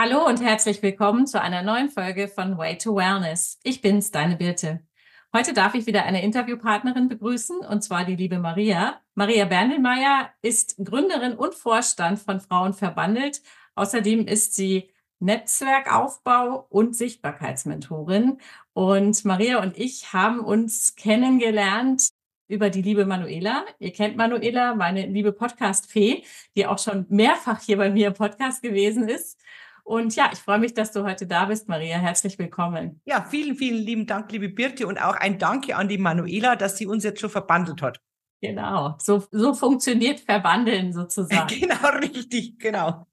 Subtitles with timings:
[0.00, 3.58] Hallo und herzlich willkommen zu einer neuen Folge von Way to Wellness.
[3.64, 4.86] Ich bin's, deine Birte.
[5.34, 9.00] Heute darf ich wieder eine Interviewpartnerin begrüßen, und zwar die liebe Maria.
[9.16, 13.42] Maria Berndelmeier ist Gründerin und Vorstand von Frauen verbandelt.
[13.74, 14.88] Außerdem ist sie
[15.18, 18.38] Netzwerkaufbau und Sichtbarkeitsmentorin.
[18.74, 22.10] Und Maria und ich haben uns kennengelernt
[22.46, 23.64] über die liebe Manuela.
[23.80, 26.22] Ihr kennt Manuela, meine liebe Podcast-Fee,
[26.56, 29.40] die auch schon mehrfach hier bei mir im Podcast gewesen ist.
[29.88, 31.96] Und ja, ich freue mich, dass du heute da bist, Maria.
[31.96, 33.00] Herzlich willkommen.
[33.06, 36.76] Ja, vielen, vielen lieben Dank, liebe Birte, und auch ein Danke an die Manuela, dass
[36.76, 37.98] sie uns jetzt schon verbandelt hat.
[38.42, 41.48] Genau, so, so funktioniert Verbandeln sozusagen.
[41.60, 43.06] Genau, richtig, genau.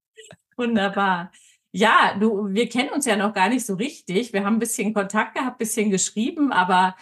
[0.57, 1.31] Wunderbar.
[1.71, 4.33] Ja, du, wir kennen uns ja noch gar nicht so richtig.
[4.33, 6.97] Wir haben ein bisschen Kontakt gehabt, ein bisschen geschrieben, aber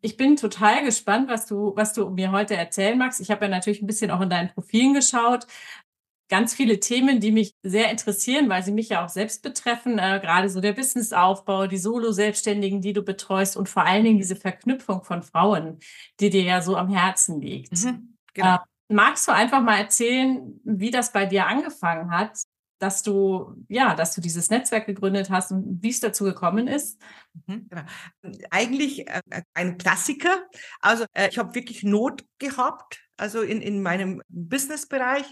[0.00, 3.20] ich bin total gespannt, was du, was du mir heute erzählen magst.
[3.20, 5.46] Ich habe ja natürlich ein bisschen auch in deinen Profilen geschaut,
[6.28, 9.98] ganz viele Themen, die mich sehr interessieren, weil sie mich ja auch selbst betreffen.
[9.98, 14.36] Äh, gerade so der Businessaufbau, die Solo-Selbstständigen, die du betreust und vor allen Dingen diese
[14.36, 15.78] Verknüpfung von Frauen,
[16.20, 17.84] die dir ja so am Herzen liegt.
[17.84, 18.56] Mhm, genau.
[18.56, 22.38] äh, magst du einfach mal erzählen, wie das bei dir angefangen hat,
[22.78, 27.00] dass du ja, dass du dieses Netzwerk gegründet hast und wie es dazu gekommen ist?
[27.46, 27.82] Mhm, genau.
[28.50, 29.22] Eigentlich äh,
[29.54, 30.46] ein Klassiker.
[30.80, 35.26] Also äh, ich habe wirklich Not gehabt, also in, in meinem Businessbereich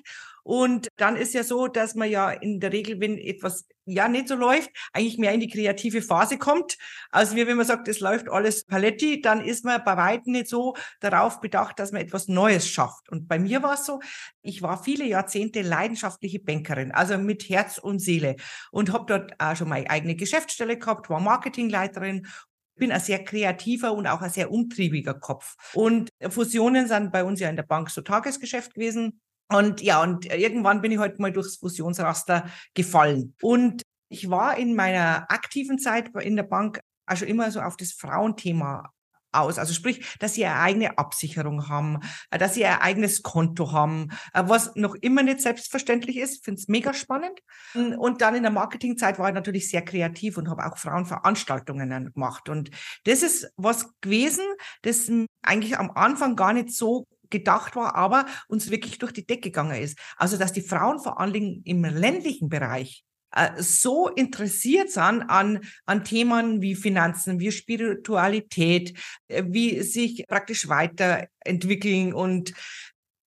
[0.46, 4.28] und dann ist ja so, dass man ja in der Regel, wenn etwas ja nicht
[4.28, 6.78] so läuft, eigentlich mehr in die kreative Phase kommt.
[7.10, 10.46] Also wie wenn man sagt, es läuft alles paletti, dann ist man bei weitem nicht
[10.46, 13.08] so darauf bedacht, dass man etwas Neues schafft.
[13.08, 13.98] Und bei mir war es so,
[14.40, 18.36] ich war viele Jahrzehnte leidenschaftliche Bankerin, also mit Herz und Seele
[18.70, 22.28] und habe dort auch schon meine eigene Geschäftsstelle gehabt, war Marketingleiterin
[22.76, 25.56] bin ein sehr kreativer und auch ein sehr umtriebiger Kopf.
[25.74, 29.20] Und Fusionen sind bei uns ja in der Bank so Tagesgeschäft gewesen.
[29.48, 33.34] Und ja, und irgendwann bin ich heute halt mal durchs Fusionsraster gefallen.
[33.42, 37.92] Und ich war in meiner aktiven Zeit in der Bank also immer so auf das
[37.92, 38.92] Frauenthema
[39.38, 39.58] aus.
[39.58, 42.00] Also sprich, dass sie eine eigene Absicherung haben,
[42.30, 46.44] dass sie ein eigenes Konto haben, was noch immer nicht selbstverständlich ist.
[46.44, 47.38] Finde es mega spannend.
[47.74, 52.48] Und dann in der Marketingzeit war ich natürlich sehr kreativ und habe auch Frauenveranstaltungen gemacht.
[52.48, 52.70] Und
[53.04, 54.44] das ist was gewesen,
[54.82, 55.10] das
[55.42, 59.82] eigentlich am Anfang gar nicht so gedacht war, aber uns wirklich durch die Decke gegangen
[59.82, 59.98] ist.
[60.16, 63.15] Also, dass die Frauen vor allen Dingen im ländlichen Bereich äh,
[63.58, 68.98] so interessiert sind an, an Themen wie Finanzen, wie Spiritualität,
[69.28, 72.14] äh, wie sich praktisch weiterentwickeln.
[72.14, 72.54] Und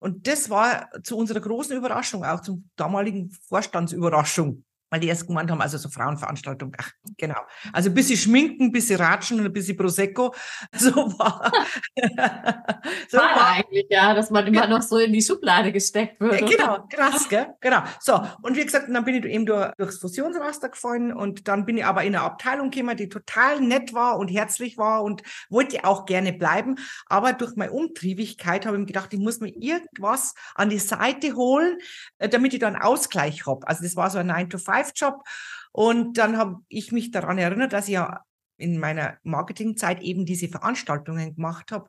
[0.01, 5.51] und das war zu unserer großen Überraschung, auch zum damaligen Vorstandsüberraschung weil die erst gemeint
[5.51, 7.39] haben, also so Frauenveranstaltung, ach, genau.
[7.73, 10.33] Also ein bisschen schminken, ein bisschen ratschen und ein bisschen Prosecco,
[10.73, 11.51] so war.
[13.09, 16.49] so war, war eigentlich, ja, dass man immer noch so in die Schublade gesteckt wird.
[16.49, 17.47] Genau, krass, gell?
[17.61, 17.83] Genau.
[17.99, 21.77] So, und wie gesagt, dann bin ich eben durch, durchs Fusionsraster gefallen und dann bin
[21.77, 25.83] ich aber in eine Abteilung gekommen, die total nett war und herzlich war und wollte
[25.85, 26.75] auch gerne bleiben.
[27.05, 31.35] Aber durch meine Umtriebigkeit habe ich mir gedacht, ich muss mir irgendwas an die Seite
[31.35, 31.77] holen,
[32.17, 33.67] äh, damit ich da einen Ausgleich habe.
[33.67, 35.23] Also das war so ein 9 to 5 Live-Job.
[35.71, 38.23] Und dann habe ich mich daran erinnert, dass ich ja
[38.57, 41.87] in meiner Marketingzeit eben diese Veranstaltungen gemacht habe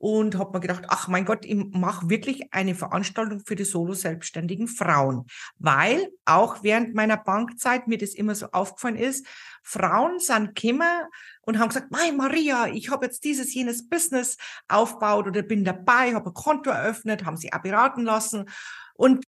[0.00, 4.66] und habe mir gedacht, ach mein Gott, ich mache wirklich eine Veranstaltung für die solo-selbstständigen
[4.66, 5.26] Frauen,
[5.58, 9.26] weil auch während meiner Bankzeit mir das immer so aufgefallen ist,
[9.62, 11.04] Frauen sind gekommen
[11.42, 14.38] und haben gesagt, mein Maria, ich habe jetzt dieses, jenes Business
[14.68, 18.48] aufgebaut oder bin dabei, habe ein Konto eröffnet, haben sie auch beraten lassen
[18.94, 19.22] und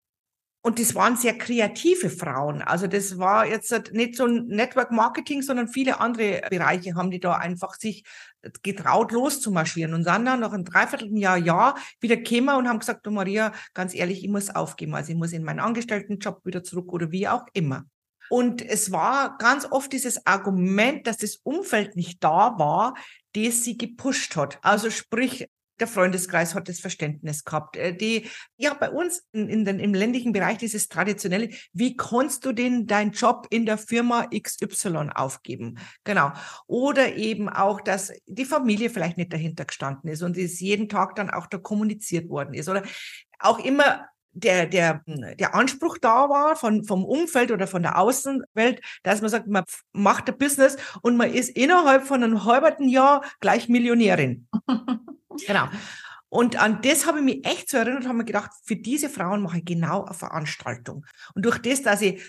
[0.61, 2.61] und das waren sehr kreative Frauen.
[2.61, 7.21] Also das war jetzt nicht so ein Network Marketing, sondern viele andere Bereiche haben die
[7.21, 8.03] da einfach sich
[8.61, 13.11] getraut loszumarschieren und sind dann nach einem Dreivierteljahr, Jahr wieder gekommen und haben gesagt, du
[13.11, 14.95] Maria, ganz ehrlich, ich muss aufgeben.
[14.95, 17.85] Also ich muss in meinen Angestelltenjob wieder zurück oder wie auch immer.
[18.29, 22.95] Und es war ganz oft dieses Argument, dass das Umfeld nicht da war,
[23.33, 24.59] das sie gepusht hat.
[24.61, 25.47] Also sprich,
[25.79, 27.77] der Freundeskreis hat das Verständnis gehabt.
[27.77, 32.45] Äh, die, ja, bei uns in, in den, im ländlichen Bereich dieses traditionelle, wie kannst
[32.45, 35.79] du denn deinen Job in der Firma XY aufgeben?
[36.03, 36.31] Genau.
[36.67, 41.15] Oder eben auch, dass die Familie vielleicht nicht dahinter gestanden ist und es jeden Tag
[41.15, 42.69] dann auch da kommuniziert worden ist.
[42.69, 42.83] Oder
[43.39, 48.81] auch immer der, der, der Anspruch da war von, vom Umfeld oder von der Außenwelt,
[49.03, 53.23] dass man sagt, man macht ein Business und man ist innerhalb von einem halben Jahr
[53.39, 54.47] gleich Millionärin.
[55.47, 55.67] Genau.
[56.29, 59.41] Und an das habe ich mich echt so erinnert, habe mir gedacht, für diese Frauen
[59.41, 61.05] mache ich genau eine Veranstaltung.
[61.33, 62.23] Und durch das, dass ich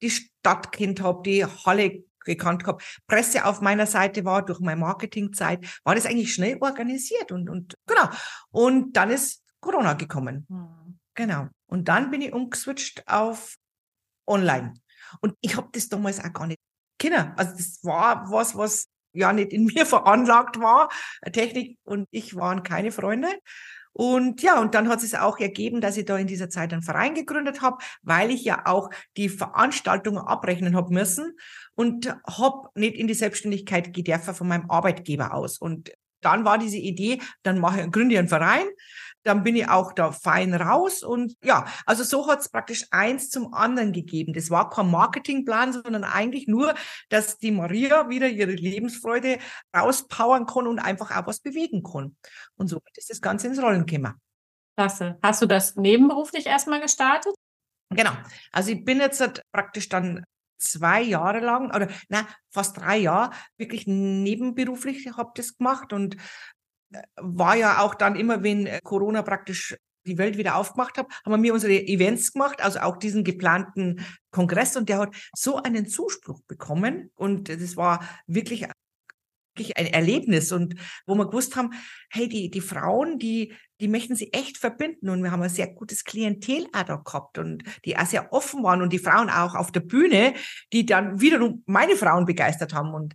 [0.00, 4.80] die Stadt kennt habe, die Halle gekannt habe, Presse auf meiner Seite war, durch meine
[4.80, 8.08] Marketingzeit, war das eigentlich schnell organisiert und, und genau.
[8.50, 10.46] Und dann ist Corona gekommen.
[10.48, 10.98] Mhm.
[11.14, 11.48] Genau.
[11.66, 13.56] Und dann bin ich umgeswitcht auf
[14.26, 14.74] online.
[15.20, 16.60] Und ich habe das damals auch gar nicht
[16.98, 17.32] kennen.
[17.36, 20.88] Also das war was, was ja nicht in mir veranlagt war.
[21.32, 23.28] Technik und ich waren keine Freunde.
[23.92, 26.82] Und ja, und dann hat es auch ergeben, dass ich da in dieser Zeit einen
[26.82, 31.34] Verein gegründet habe, weil ich ja auch die Veranstaltungen abrechnen habe müssen
[31.74, 35.56] und habe nicht in die Selbstständigkeit gedürfen von meinem Arbeitgeber aus.
[35.56, 38.66] Und dann war diese Idee, dann mache gründe ich einen Verein,
[39.26, 43.28] dann bin ich auch da fein raus und ja, also so hat es praktisch eins
[43.28, 44.32] zum anderen gegeben.
[44.32, 46.74] Das war kein Marketingplan, sondern eigentlich nur,
[47.08, 49.38] dass die Maria wieder ihre Lebensfreude
[49.76, 52.16] rauspowern kann und einfach auch was bewegen kann.
[52.56, 54.14] Und so ist das Ganze ins Rollen gekommen.
[54.76, 55.18] Klasse.
[55.22, 57.34] Hast du das nebenberuflich erstmal gestartet?
[57.90, 58.12] Genau.
[58.52, 60.24] Also ich bin jetzt praktisch dann
[60.58, 66.16] zwei Jahre lang oder na fast drei Jahre wirklich nebenberuflich habe das gemacht und
[67.16, 69.76] war ja auch dann immer, wenn äh, Corona praktisch
[70.06, 74.76] die Welt wieder aufgemacht hat, haben wir unsere Events gemacht, also auch diesen geplanten Kongress.
[74.76, 77.10] Und der hat so einen Zuspruch bekommen.
[77.16, 78.66] Und das war wirklich
[79.56, 80.52] wirklich ein Erlebnis.
[80.52, 80.76] Und
[81.06, 81.72] wo wir gewusst haben,
[82.10, 85.08] hey, die, die Frauen, die, die möchten sie echt verbinden.
[85.08, 88.62] Und wir haben ein sehr gutes Klientel auch da gehabt und die auch sehr offen
[88.62, 90.34] waren und die Frauen auch auf der Bühne,
[90.72, 92.94] die dann wiederum meine Frauen begeistert haben.
[92.94, 93.14] Und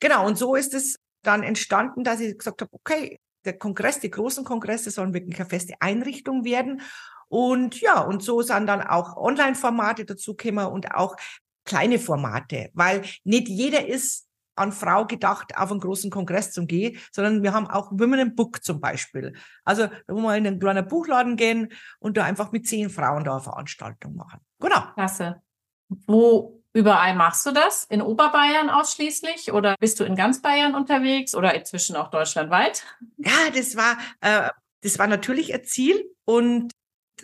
[0.00, 4.10] genau, und so ist es dann entstanden, dass ich gesagt habe, okay, der Kongress, die
[4.10, 6.80] großen Kongresse sollen wirklich eine feste Einrichtung werden
[7.28, 11.16] und ja, und so sind dann auch Online-Formate dazugekommen und auch
[11.64, 16.98] kleine Formate, weil nicht jeder ist an Frau gedacht, auf einen großen Kongress zu gehen,
[17.10, 19.32] sondern wir haben auch Women in Book zum Beispiel.
[19.64, 23.32] Also, wo wir in einen kleinen Buchladen gehen und da einfach mit zehn Frauen da
[23.32, 24.40] eine Veranstaltung machen.
[24.60, 24.92] Genau.
[24.94, 25.42] Klasse.
[25.88, 27.84] Wo überall machst du das?
[27.84, 32.84] In Oberbayern ausschließlich oder bist du in ganz Bayern unterwegs oder inzwischen auch deutschlandweit?
[33.16, 34.50] Ja, das war, äh,
[34.82, 36.72] das war natürlich ein Ziel und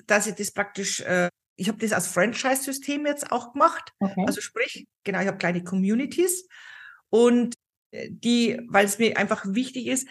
[0.07, 1.29] dass ich das praktisch äh,
[1.61, 3.93] ich habe das als Franchise-System jetzt auch gemacht.
[3.99, 4.25] Okay.
[4.27, 6.49] Also sprich, genau, ich habe kleine Communities
[7.11, 7.55] und
[7.91, 10.09] äh, die, weil es mir einfach wichtig ist,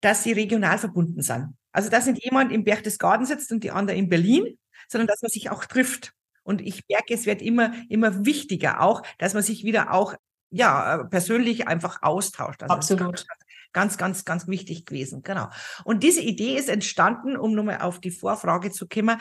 [0.00, 1.56] dass sie regional verbunden sind.
[1.72, 4.58] Also, dass nicht jemand im Berchtesgaden sitzt und die andere in Berlin,
[4.88, 6.12] sondern dass man sich auch trifft.
[6.46, 10.14] Und ich merke, es wird immer, immer wichtiger auch, dass man sich wieder auch,
[10.50, 12.62] ja, persönlich einfach austauscht.
[12.62, 13.26] Also Absolut.
[13.72, 15.22] Ganz, ganz, ganz wichtig gewesen.
[15.22, 15.50] Genau.
[15.84, 19.20] Und diese Idee ist entstanden, um nochmal auf die Vorfrage zu kommen.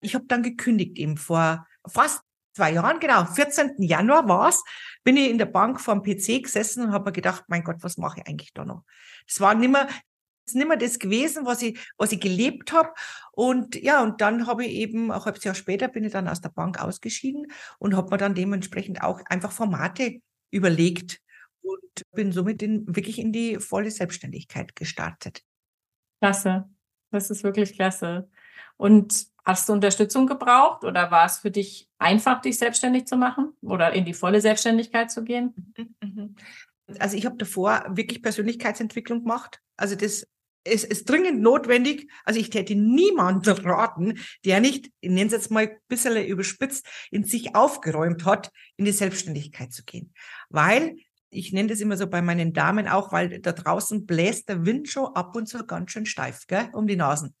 [0.00, 2.22] Ich habe dann gekündigt eben vor fast
[2.54, 3.74] zwei Jahren, genau, 14.
[3.78, 4.64] Januar war's,
[5.04, 7.76] bin ich in der Bank vor dem PC gesessen und habe mir gedacht, mein Gott,
[7.80, 8.84] was mache ich eigentlich da noch?
[9.26, 9.88] Es war nimmer,
[10.44, 12.90] ist nimmer das gewesen, was ich, was ich gelebt habe.
[13.32, 16.40] Und ja, und dann habe ich eben, ein halbes Jahr später bin ich dann aus
[16.40, 17.46] der Bank ausgeschieden
[17.78, 21.20] und habe mir dann dementsprechend auch einfach Formate überlegt
[21.62, 25.42] und bin somit in, wirklich in die volle Selbstständigkeit gestartet.
[26.20, 26.68] Klasse.
[27.10, 28.28] Das ist wirklich klasse.
[28.76, 33.52] Und hast du Unterstützung gebraucht oder war es für dich einfach, dich selbstständig zu machen
[33.60, 35.54] oder in die volle Selbstständigkeit zu gehen?
[36.98, 39.60] Also ich habe davor wirklich Persönlichkeitsentwicklung gemacht.
[39.76, 40.26] Also das
[40.64, 42.10] ist, ist dringend notwendig.
[42.24, 46.86] Also ich täte niemanden raten, der nicht, ich nenne es jetzt mal ein bisschen überspitzt,
[47.10, 50.12] in sich aufgeräumt hat, in die Selbstständigkeit zu gehen.
[50.48, 50.96] Weil
[51.30, 54.88] ich nenne das immer so bei meinen Damen auch, weil da draußen bläst der Wind
[54.88, 57.34] schon ab und zu ganz schön steif, gell, um die Nasen.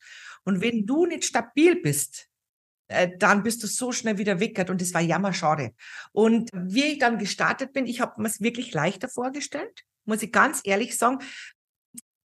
[0.44, 2.28] Und wenn du nicht stabil bist,
[3.18, 5.74] dann bist du so schnell wieder weckert und das war jammerschade.
[6.12, 10.32] Und wie ich dann gestartet bin, ich habe mir es wirklich leichter vorgestellt, muss ich
[10.32, 11.18] ganz ehrlich sagen.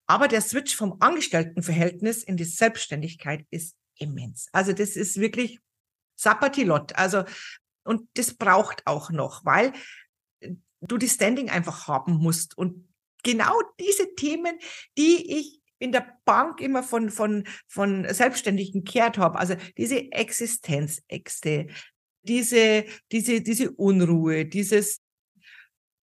[0.07, 4.47] Aber der Switch vom Angestelltenverhältnis in die Selbstständigkeit ist immens.
[4.53, 5.59] Also das ist wirklich
[6.15, 6.95] Sapatilot.
[6.95, 7.23] Also,
[7.83, 9.73] und das braucht auch noch, weil
[10.81, 12.57] du die Standing einfach haben musst.
[12.57, 12.87] Und
[13.23, 14.59] genau diese Themen,
[14.97, 19.37] die ich in der Bank immer von, von, von Selbstständigen gehört habe.
[19.37, 21.67] Also diese Existenzängste,
[22.23, 25.01] diese, diese, diese Unruhe, dieses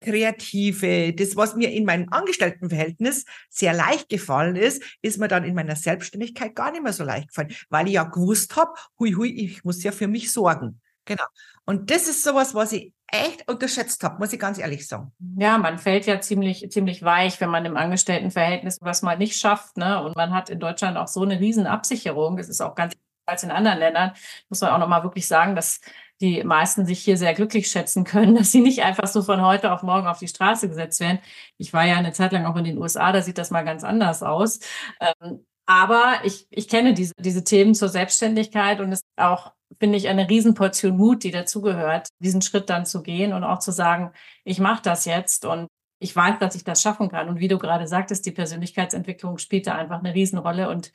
[0.03, 5.55] Kreative, das, was mir in meinem Angestelltenverhältnis sehr leicht gefallen ist, ist mir dann in
[5.55, 9.31] meiner Selbstständigkeit gar nicht mehr so leicht gefallen, weil ich ja gewusst habe, hui, hui,
[9.31, 10.82] ich muss ja für mich sorgen.
[11.05, 11.25] Genau.
[11.65, 15.13] Und das ist sowas, was ich echt unterschätzt habe, muss ich ganz ehrlich sagen.
[15.37, 19.77] Ja, man fällt ja ziemlich, ziemlich weich, wenn man im Angestelltenverhältnis was mal nicht schafft.
[19.77, 20.03] Ne?
[20.03, 22.39] Und man hat in Deutschland auch so eine riesen Absicherung.
[22.39, 22.95] Es ist auch ganz
[23.27, 24.13] als in anderen Ländern,
[24.49, 25.81] muss man auch nochmal wirklich sagen, dass
[26.21, 29.73] die meisten sich hier sehr glücklich schätzen können, dass sie nicht einfach so von heute
[29.73, 31.21] auf morgen auf die Straße gesetzt werden.
[31.59, 33.85] Ich war ja eine Zeit lang auch in den USA, da sieht das mal ganz
[33.85, 34.61] anders aus.
[35.01, 39.99] Ähm, aber ich, ich kenne diese, diese Themen zur Selbstständigkeit und es ist auch finde
[39.99, 44.13] ich, eine Riesenportion Mut, die dazugehört, diesen Schritt dann zu gehen und auch zu sagen,
[44.45, 47.29] ich mache das jetzt und ich weiß, dass ich das schaffen kann.
[47.29, 50.69] Und wie du gerade sagtest, die Persönlichkeitsentwicklung spielt da einfach eine Riesenrolle.
[50.69, 50.93] Und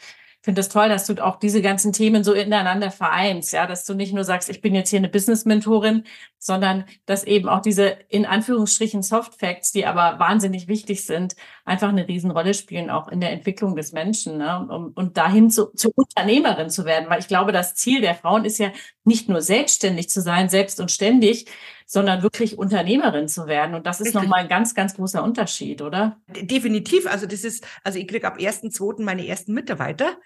[0.47, 3.83] finde es das toll, dass du auch diese ganzen Themen so ineinander vereinst, ja, dass
[3.83, 6.05] du nicht nur sagst, ich bin jetzt hier eine Business-Mentorin,
[6.39, 11.35] sondern dass eben auch diese in Anführungsstrichen Soft Facts, die aber wahnsinnig wichtig sind,
[11.67, 14.67] einfach eine Riesenrolle spielen, auch in der Entwicklung des Menschen ne?
[14.69, 17.09] um, und dahin zu, zur Unternehmerin zu werden.
[17.09, 18.71] Weil ich glaube, das Ziel der Frauen ist ja
[19.03, 21.45] nicht nur selbstständig zu sein, selbst und ständig,
[21.85, 23.75] sondern wirklich Unternehmerin zu werden.
[23.75, 26.17] Und das ist nochmal ein ganz, ganz großer Unterschied, oder?
[26.27, 27.05] Definitiv.
[27.05, 29.03] Also das ist, also ich kriege ab 1.2.
[29.03, 30.17] meine ersten Mitarbeiter.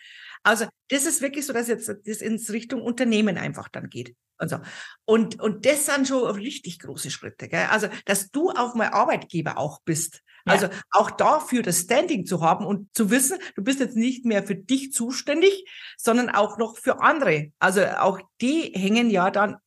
[0.44, 4.16] Also das ist wirklich so, dass jetzt das ins Richtung Unternehmen einfach dann geht.
[4.40, 4.60] Und, so.
[5.06, 7.48] und, und das sind schon richtig große Schritte.
[7.48, 7.68] Gell?
[7.70, 10.22] Also, dass du auch mal Arbeitgeber auch bist.
[10.46, 10.54] Ja.
[10.54, 14.44] Also auch dafür das Standing zu haben und zu wissen, du bist jetzt nicht mehr
[14.44, 17.52] für dich zuständig, sondern auch noch für andere.
[17.60, 19.58] Also auch die hängen ja dann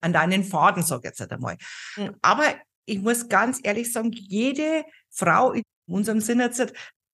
[0.00, 1.56] an deinen Faden, sag ich jetzt einmal.
[1.96, 2.16] Mhm.
[2.20, 2.44] Aber
[2.86, 6.50] ich muss ganz ehrlich sagen, jede Frau in unserem Sinne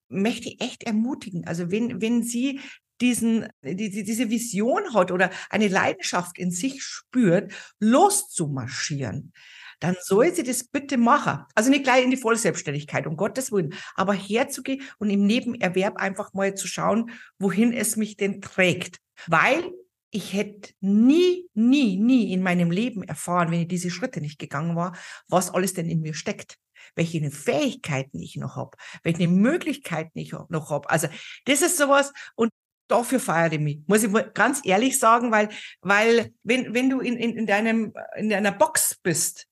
[0.08, 1.46] möchte ich echt ermutigen.
[1.46, 2.60] Also wenn, wenn sie
[3.00, 9.32] diesen, die, diese Vision hat oder eine Leidenschaft in sich spürt, loszumarschieren,
[9.80, 11.44] dann soll sie das bitte machen.
[11.54, 16.34] Also nicht gleich in die Vollselbstständigkeit, um Gottes Willen, aber herzugehen und im Nebenerwerb einfach
[16.34, 18.98] mal zu schauen, wohin es mich denn trägt.
[19.26, 19.72] Weil
[20.10, 24.76] ich hätte nie, nie, nie in meinem Leben erfahren, wenn ich diese Schritte nicht gegangen
[24.76, 24.96] war,
[25.28, 26.58] was alles denn in mir steckt
[26.94, 30.90] welche Fähigkeiten ich noch habe, welche Möglichkeiten ich noch habe.
[30.90, 31.08] Also
[31.44, 32.50] das ist sowas und
[32.90, 35.48] dafür feiere ich mich, muss ich ganz ehrlich sagen, weil,
[35.80, 39.46] weil wenn, wenn du in, in, in, deinem, in deiner Box bist,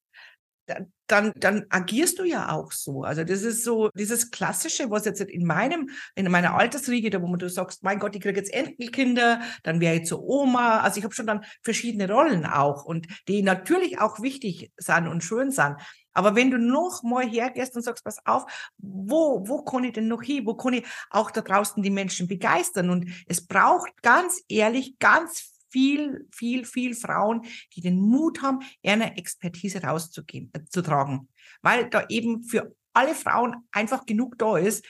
[1.06, 3.02] dann, dann agierst du ja auch so.
[3.02, 7.34] Also das ist so dieses Klassische, was jetzt in meinem, in meiner Altersriege, da wo
[7.36, 10.80] du sagst, mein Gott, ich kriege jetzt Enkelkinder, dann wäre ich zur Oma.
[10.80, 15.24] Also ich habe schon dann verschiedene Rollen auch und die natürlich auch wichtig sind und
[15.24, 15.76] schön sind.
[16.18, 18.44] Aber wenn du noch mal hergehst und sagst, pass auf,
[18.76, 20.44] wo, wo kann ich denn noch hin?
[20.44, 22.90] Wo kann ich auch da draußen die Menschen begeistern?
[22.90, 27.42] Und es braucht ganz ehrlich ganz viel, viel, viel Frauen,
[27.76, 31.28] die den Mut haben, ihre Expertise rauszugeben, äh, zu tragen.
[31.62, 34.84] Weil da eben für alle Frauen einfach genug da ist,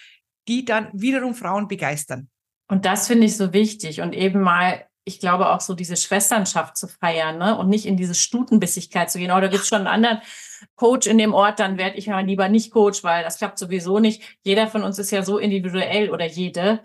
[0.48, 2.30] die dann wiederum Frauen begeistern.
[2.68, 6.76] Und das finde ich so wichtig und eben mal ich glaube auch so diese Schwesternschaft
[6.76, 7.56] zu feiern ne?
[7.56, 9.32] und nicht in diese Stutenbissigkeit zu gehen.
[9.32, 10.20] Oder gibt es schon einen anderen
[10.76, 13.98] Coach in dem Ort, dann werde ich ja lieber nicht Coach, weil das klappt sowieso
[13.98, 14.22] nicht.
[14.44, 16.80] Jeder von uns ist ja so individuell oder jede.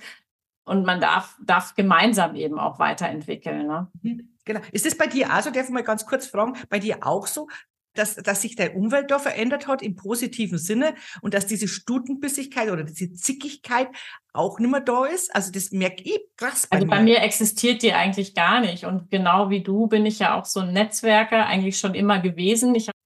[0.65, 3.68] Und man darf, darf gemeinsam eben auch weiterentwickeln.
[3.68, 3.88] Ne?
[4.01, 4.30] Mhm.
[4.46, 4.62] Genau.
[4.72, 7.48] Ist das bei dir also, darf ich mal ganz kurz fragen, bei dir auch so,
[7.94, 12.70] dass, dass sich deine Umwelt da verändert hat im positiven Sinne und dass diese Stutenbissigkeit
[12.70, 13.88] oder diese Zickigkeit
[14.34, 15.34] auch nicht mehr da ist.
[15.36, 18.86] Also das merke ich krass bei Also bei mir existiert die eigentlich gar nicht.
[18.86, 22.76] Und genau wie du bin ich ja auch so ein Netzwerker eigentlich schon immer gewesen.
[22.76, 22.98] Ich habe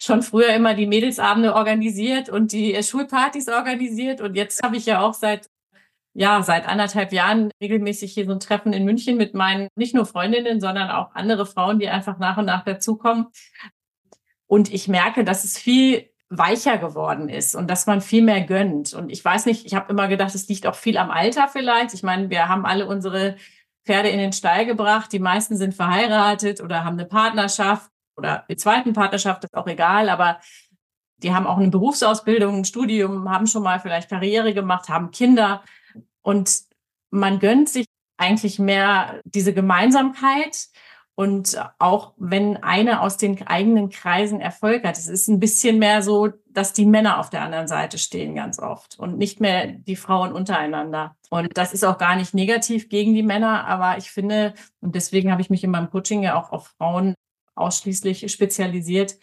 [0.00, 4.20] schon früher immer die Mädelsabende organisiert und die Schulpartys organisiert.
[4.20, 5.48] Und jetzt habe ich ja auch seit
[6.18, 10.06] ja, seit anderthalb Jahren regelmäßig hier so ein Treffen in München mit meinen nicht nur
[10.06, 13.26] Freundinnen, sondern auch andere Frauen, die einfach nach und nach dazukommen.
[14.46, 18.94] Und ich merke, dass es viel weicher geworden ist und dass man viel mehr gönnt.
[18.94, 21.94] Und ich weiß nicht, ich habe immer gedacht, es liegt auch viel am Alter vielleicht.
[21.94, 23.36] Ich meine, wir haben alle unsere
[23.84, 25.12] Pferde in den Stall gebracht.
[25.12, 30.08] Die meisten sind verheiratet oder haben eine Partnerschaft oder die zweiten Partnerschaft, ist auch egal,
[30.08, 30.40] aber
[31.18, 35.62] die haben auch eine Berufsausbildung, ein Studium, haben schon mal vielleicht Karriere gemacht, haben Kinder
[36.22, 36.62] und
[37.10, 37.86] man gönnt sich
[38.18, 40.68] eigentlich mehr diese Gemeinsamkeit
[41.16, 46.02] und auch wenn einer aus den eigenen Kreisen Erfolg hat, es ist ein bisschen mehr
[46.02, 49.96] so, dass die Männer auf der anderen Seite stehen ganz oft und nicht mehr die
[49.96, 51.16] Frauen untereinander.
[51.30, 55.32] Und das ist auch gar nicht negativ gegen die Männer, aber ich finde, und deswegen
[55.32, 57.14] habe ich mich in meinem Coaching ja auch auf Frauen
[57.54, 59.18] ausschließlich spezialisiert,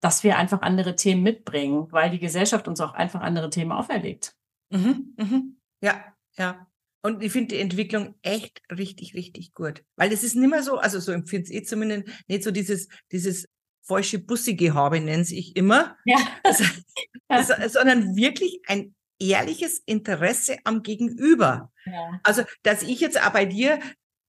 [0.00, 4.36] dass wir einfach andere Themen mitbringen, weil die Gesellschaft uns auch einfach andere Themen auferlegt.
[4.70, 5.56] Mhm, mhm.
[5.80, 5.96] Ja,
[6.36, 6.67] ja.
[7.02, 9.84] Und ich finde die Entwicklung echt richtig, richtig gut.
[9.96, 13.46] Weil es ist nicht mehr so, also so empfinde ich zumindest, nicht so dieses, dieses
[13.82, 15.96] falsche Bussige habe, nenne ich immer.
[16.04, 16.18] Ja.
[16.42, 16.64] Also,
[17.28, 21.70] also, sondern wirklich ein ehrliches Interesse am Gegenüber.
[21.84, 22.20] Ja.
[22.22, 23.80] Also, dass ich jetzt auch bei dir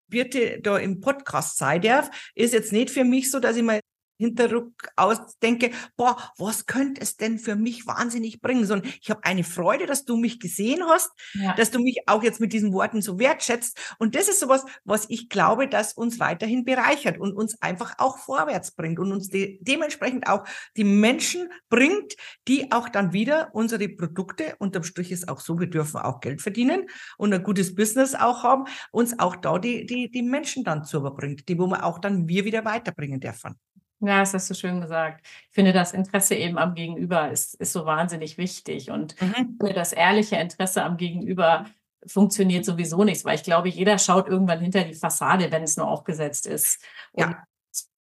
[0.10, 3.80] Birte da im Podcast sein darf, ist jetzt nicht für mich so, dass ich mal
[4.20, 8.66] Hinterruck ausdenke, boah, was könnte es denn für mich wahnsinnig bringen?
[8.66, 11.54] Sondern ich habe eine Freude, dass du mich gesehen hast, ja.
[11.54, 13.80] dass du mich auch jetzt mit diesen Worten so wertschätzt.
[13.98, 18.18] Und das ist sowas, was ich glaube, dass uns weiterhin bereichert und uns einfach auch
[18.18, 20.44] vorwärts bringt und uns de dementsprechend auch
[20.76, 22.16] die Menschen bringt,
[22.48, 26.42] die auch dann wieder unsere Produkte, unterm Strich ist auch so, wir dürfen auch Geld
[26.42, 30.84] verdienen und ein gutes Business auch haben, uns auch da die, die, die Menschen dann
[30.84, 33.56] zu überbringt, die wo wir auch dann wir wieder weiterbringen dürfen.
[34.02, 35.26] Ja, das hast du schön gesagt.
[35.50, 38.92] Ich finde, das Interesse eben am Gegenüber ist, ist so wahnsinnig wichtig.
[38.92, 39.58] Und mhm.
[39.74, 41.66] das ehrliche Interesse am Gegenüber
[42.06, 45.90] funktioniert sowieso nichts, weil ich glaube, jeder schaut irgendwann hinter die Fassade, wenn es nur
[45.90, 46.82] aufgesetzt ist.
[47.12, 47.44] Und ja.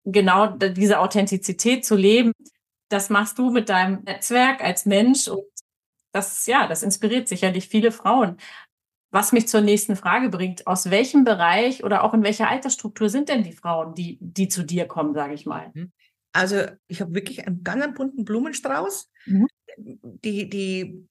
[0.04, 2.32] genau diese Authentizität zu leben,
[2.88, 5.44] das machst du mit deinem Netzwerk als Mensch und
[6.12, 8.36] das, ja, das inspiriert sicherlich viele Frauen.
[9.10, 13.28] Was mich zur nächsten Frage bringt, aus welchem Bereich oder auch in welcher Altersstruktur sind
[13.28, 15.70] denn die Frauen, die, die zu dir kommen, sage ich mal?
[15.74, 15.92] Mhm.
[16.32, 19.10] Also ich habe wirklich einen ganz bunten Blumenstrauß.
[19.26, 19.48] Mhm.
[19.76, 21.08] Die, die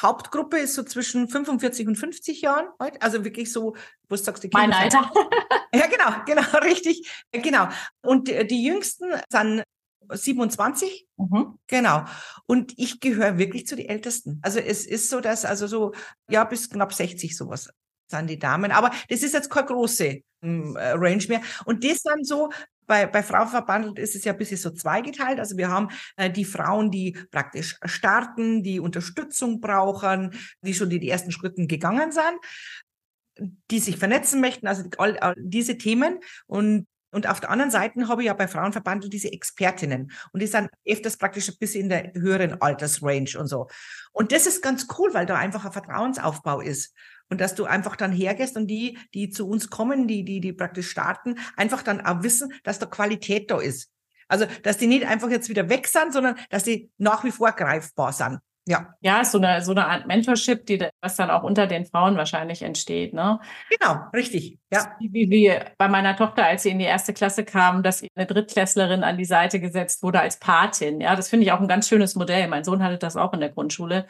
[0.00, 3.02] Hauptgruppe ist so zwischen 45 und 50 Jahren heute.
[3.02, 3.74] Also wirklich so,
[4.08, 4.68] wo du sagst, die Kinder.
[4.68, 5.10] Mein Alter.
[5.74, 7.24] ja, genau, genau, richtig.
[7.32, 7.68] Genau.
[8.02, 9.64] Und die, die Jüngsten sind
[10.10, 11.06] 27.
[11.16, 11.58] Mhm.
[11.66, 12.04] Genau.
[12.46, 14.40] Und ich gehöre wirklich zu den Ältesten.
[14.42, 15.92] Also es ist so, dass also so,
[16.28, 17.70] ja, bis knapp 60 sowas
[18.08, 18.72] sind die Damen.
[18.72, 21.40] Aber das ist jetzt keine große hm, äh, Range mehr.
[21.64, 22.50] Und das dann so,
[22.86, 25.38] bei, bei Frauenverbandelt ist es ja ein bisschen so zweigeteilt.
[25.38, 31.00] Also wir haben äh, die Frauen, die praktisch starten, die Unterstützung brauchen, die schon die,
[31.00, 36.20] die ersten Schritten gegangen sind, die sich vernetzen möchten, also all, all diese Themen.
[36.46, 40.10] Und und auf der anderen Seite habe ich ja bei Frauenverbandel diese Expertinnen.
[40.32, 43.68] Und die sind öfters praktisch ein bisschen in der höheren Altersrange und so.
[44.12, 46.92] Und das ist ganz cool, weil da einfach ein Vertrauensaufbau ist.
[47.30, 50.52] Und dass du einfach dann hergehst und die, die zu uns kommen, die, die, die
[50.52, 53.90] praktisch starten, einfach dann auch wissen, dass da Qualität da ist.
[54.28, 57.52] Also, dass die nicht einfach jetzt wieder weg sind, sondern dass die nach wie vor
[57.52, 58.40] greifbar sind.
[58.66, 58.94] Ja.
[59.00, 62.62] Ja, so eine, so eine Art Mentorship, die, was dann auch unter den Frauen wahrscheinlich
[62.62, 63.38] entsteht, ne?
[63.68, 64.58] Genau, richtig.
[64.72, 64.96] Ja.
[65.00, 69.04] Wie, wie bei meiner Tochter, als sie in die erste Klasse kam, dass eine Drittklässlerin
[69.04, 71.00] an die Seite gesetzt wurde als Patin.
[71.02, 72.48] Ja, das finde ich auch ein ganz schönes Modell.
[72.48, 74.06] Mein Sohn hatte das auch in der Grundschule.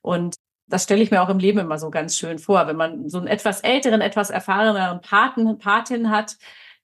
[0.00, 0.36] Und
[0.68, 3.18] das stelle ich mir auch im Leben immer so ganz schön vor, wenn man so
[3.18, 6.36] einen etwas älteren, etwas erfahreneren Paten, Patin hat,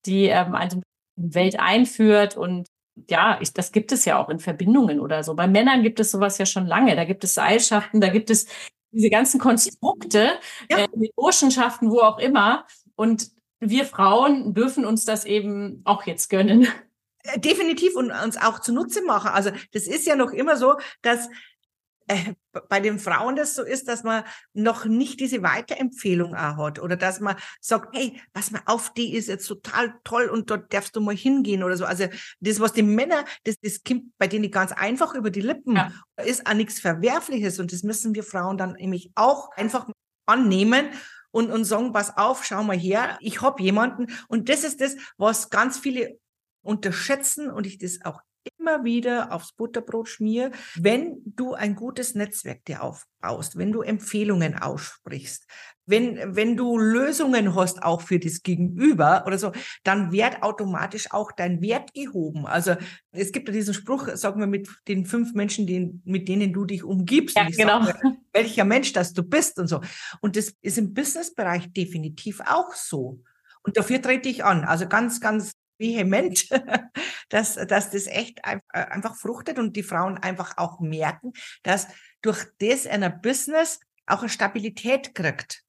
[0.05, 0.83] die ähm, eine
[1.17, 2.69] Welt einführt und
[3.09, 5.35] ja, ich, das gibt es ja auch in Verbindungen oder so.
[5.35, 6.97] Bei Männern gibt es sowas ja schon lange.
[6.97, 8.47] Da gibt es Seilschaften, da gibt es
[8.93, 10.39] diese ganzen Konstrukte,
[10.71, 10.79] ja.
[10.79, 12.67] äh, mit Burschenschaften, wo auch immer.
[12.95, 16.69] Und wir Frauen dürfen uns das eben auch jetzt gönnen.
[17.25, 19.31] Äh, definitiv und uns auch zunutze machen.
[19.31, 21.29] Also das ist ja noch immer so, dass
[22.07, 22.35] äh,
[22.69, 26.97] bei den Frauen das so ist, dass man noch nicht diese Weiterempfehlung auch hat oder
[26.97, 30.95] dass man sagt, hey, pass mal auf, die ist jetzt total toll und dort darfst
[30.97, 31.85] du mal hingehen oder so.
[31.85, 32.07] Also
[32.41, 35.93] das, was die Männer, das, das kommt bei denen ganz einfach über die Lippen, ja.
[36.23, 39.89] ist auch nichts Verwerfliches und das müssen wir Frauen dann nämlich auch einfach
[40.27, 40.89] annehmen
[41.31, 44.97] und, und sagen, pass auf, schau mal her, ich hab jemanden und das ist das,
[45.17, 46.19] was ganz viele
[46.63, 48.21] unterschätzen und ich das auch
[48.65, 54.59] immer wieder aufs Butterbrot schmier, wenn du ein gutes Netzwerk dir aufbaust, wenn du Empfehlungen
[54.59, 55.47] aussprichst,
[55.85, 61.31] wenn, wenn du Lösungen hast auch für das Gegenüber oder so, dann wird automatisch auch
[61.31, 62.47] dein Wert gehoben.
[62.47, 62.75] Also
[63.13, 66.65] es gibt ja diesen Spruch, sagen wir, mit den fünf Menschen, den, mit denen du
[66.65, 67.37] dich umgibst.
[67.37, 67.85] Ja, genau.
[67.85, 69.83] Sage, welcher Mensch das du bist und so.
[70.23, 73.21] Und das ist im Businessbereich definitiv auch so.
[73.63, 74.65] Und dafür trete ich an.
[74.65, 75.54] Also ganz, ganz
[75.85, 76.49] vehement,
[77.29, 81.89] dass, dass das echt äh, einfach fruchtet und die Frauen einfach auch merken, dass
[82.23, 85.63] durch das einer Business auch eine Stabilität kriegt.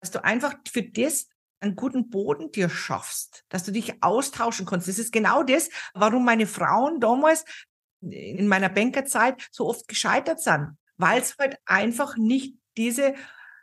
[0.00, 1.28] Dass du einfach für das
[1.60, 4.86] einen guten Boden dir schaffst, dass du dich austauschen kannst.
[4.86, 7.44] Das ist genau das, warum meine Frauen damals
[8.00, 13.14] in meiner Bankerzeit so oft gescheitert sind, weil es halt einfach nicht diese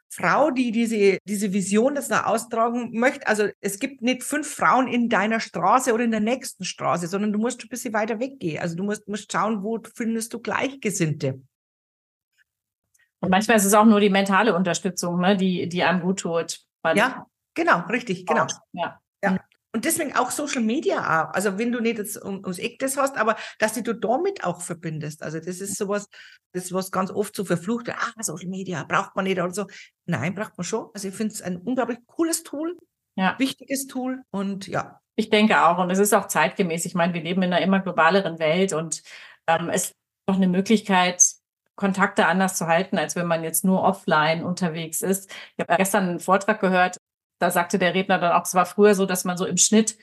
[0.10, 3.28] Frau, die diese, diese Vision das da austragen möchte.
[3.28, 7.34] Also es gibt nicht fünf Frauen in deiner Straße oder in der nächsten Straße, sondern
[7.34, 8.62] du musst ein bisschen weiter weggehen.
[8.62, 11.42] Also du musst, musst schauen, wo findest du Gleichgesinnte.
[13.20, 16.60] Und manchmal ist es auch nur die mentale Unterstützung, ne, die, die einem gut tut.
[16.94, 18.46] Ja, genau, richtig, genau.
[18.74, 19.02] Ja.
[19.24, 19.40] ja.
[19.76, 21.34] Und deswegen auch Social Media auch.
[21.34, 24.62] Also wenn du nicht jetzt um, ums Eck das hast, aber dass du damit auch
[24.62, 25.22] verbindest.
[25.22, 26.08] Also das ist sowas,
[26.54, 27.98] das was ganz oft so verflucht wird.
[28.00, 29.68] Ah, Social Media braucht man nicht oder so.
[30.06, 30.92] Nein, braucht man schon.
[30.94, 32.78] Also ich finde es ein unglaublich cooles Tool,
[33.18, 33.36] ja.
[33.38, 35.02] wichtiges Tool und ja.
[35.18, 36.86] Ich denke auch und es ist auch zeitgemäß.
[36.86, 39.04] Ich meine, wir leben in einer immer globaleren Welt und
[39.46, 41.22] ähm, es ist doch eine Möglichkeit,
[41.76, 45.30] Kontakte anders zu halten, als wenn man jetzt nur offline unterwegs ist.
[45.58, 46.96] Ich habe gestern einen Vortrag gehört
[47.40, 49.98] da sagte der Redner dann auch, es war früher so, dass man so im Schnitt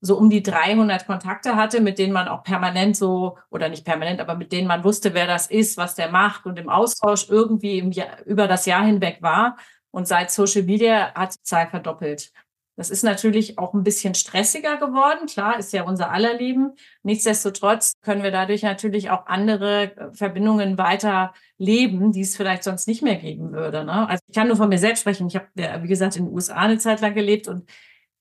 [0.00, 4.20] so um die 300 Kontakte hatte, mit denen man auch permanent so, oder nicht permanent,
[4.20, 7.78] aber mit denen man wusste, wer das ist, was der macht und im Austausch irgendwie
[7.78, 9.56] im Jahr, über das Jahr hinweg war.
[9.90, 12.30] Und seit Social Media hat die Zahl verdoppelt.
[12.76, 15.26] Das ist natürlich auch ein bisschen stressiger geworden.
[15.26, 16.72] Klar, ist ja unser aller Leben.
[17.02, 22.86] Nichtsdestotrotz können wir dadurch natürlich auch andere äh, Verbindungen weiter leben, die es vielleicht sonst
[22.86, 23.84] nicht mehr geben würde.
[23.84, 24.06] Ne?
[24.08, 25.26] Also ich kann nur von mir selbst sprechen.
[25.26, 27.68] Ich habe, wie gesagt, in den USA eine Zeit lang gelebt und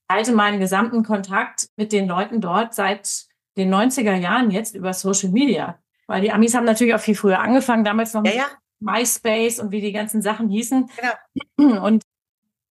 [0.09, 3.25] halte meinen gesamten Kontakt mit den Leuten dort seit
[3.57, 5.79] den 90er Jahren jetzt über Social Media.
[6.07, 8.47] Weil die Amis haben natürlich auch viel früher angefangen, damals noch ja, ja.
[8.79, 10.89] MySpace und wie die ganzen Sachen hießen.
[11.57, 11.85] Genau.
[11.85, 12.03] Und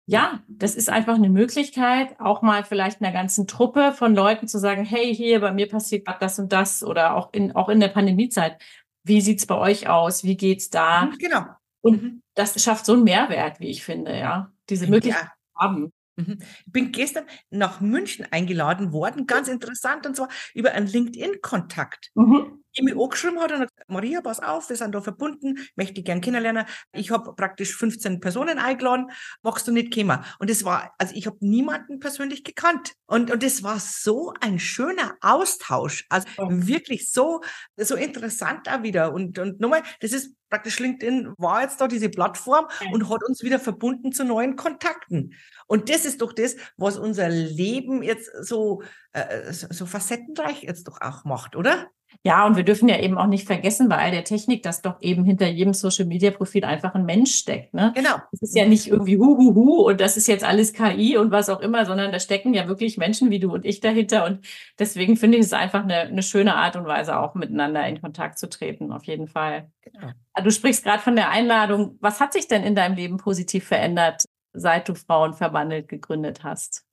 [0.06, 4.58] ja, das ist einfach eine Möglichkeit, auch mal vielleicht einer ganzen Truppe von Leuten zu
[4.58, 7.80] sagen, hey, hier, bei mir passiert gerade das und das oder auch in, auch in
[7.80, 8.60] der Pandemiezeit.
[9.04, 10.24] Wie sieht's bei euch aus?
[10.24, 11.06] Wie geht's da?
[11.06, 11.44] Mhm, genau.
[11.82, 12.22] Und mhm.
[12.34, 14.52] das schafft so einen Mehrwert, wie ich finde, ja.
[14.68, 15.60] Diese Möglichkeit ja.
[15.60, 15.92] haben.
[16.16, 16.38] Mhm.
[16.66, 22.10] Ich bin gestern nach München eingeladen worden, ganz interessant, und zwar über einen LinkedIn-Kontakt.
[22.14, 25.58] Mhm die mich angeschrieben hat und hat gesagt, Maria, pass auf, wir sind da verbunden,
[25.76, 26.64] möchte ich gern kennenlernen.
[26.92, 29.10] Ich habe praktisch 15 Personen eingeladen,
[29.42, 30.24] magst du nicht kommen?
[30.38, 32.92] Und es war, also ich habe niemanden persönlich gekannt.
[33.06, 36.06] Und, und es war so ein schöner Austausch.
[36.08, 37.42] Also wirklich so,
[37.76, 39.12] so interessant auch wieder.
[39.12, 43.42] Und, und nochmal, das ist praktisch LinkedIn war jetzt da diese Plattform und hat uns
[43.42, 45.34] wieder verbunden zu neuen Kontakten.
[45.66, 48.82] Und das ist doch das, was unser Leben jetzt so,
[49.12, 51.88] äh, so facettenreich jetzt doch auch macht, oder?
[52.24, 55.00] Ja, und wir dürfen ja eben auch nicht vergessen bei all der Technik, dass doch
[55.00, 57.74] eben hinter jedem Social Media Profil einfach ein Mensch steckt.
[57.74, 57.92] Ne?
[57.94, 58.16] Genau.
[58.30, 61.30] Es ist ja nicht irgendwie hu, hu, hu und das ist jetzt alles KI und
[61.30, 64.24] was auch immer, sondern da stecken ja wirklich Menschen wie du und ich dahinter.
[64.24, 64.46] Und
[64.78, 68.38] deswegen finde ich es einfach eine, eine schöne Art und Weise, auch miteinander in Kontakt
[68.38, 69.70] zu treten, auf jeden Fall.
[69.82, 70.12] Genau.
[70.42, 71.98] Du sprichst gerade von der Einladung.
[72.00, 76.84] Was hat sich denn in deinem Leben positiv verändert, seit du Frauen verwandelt gegründet hast?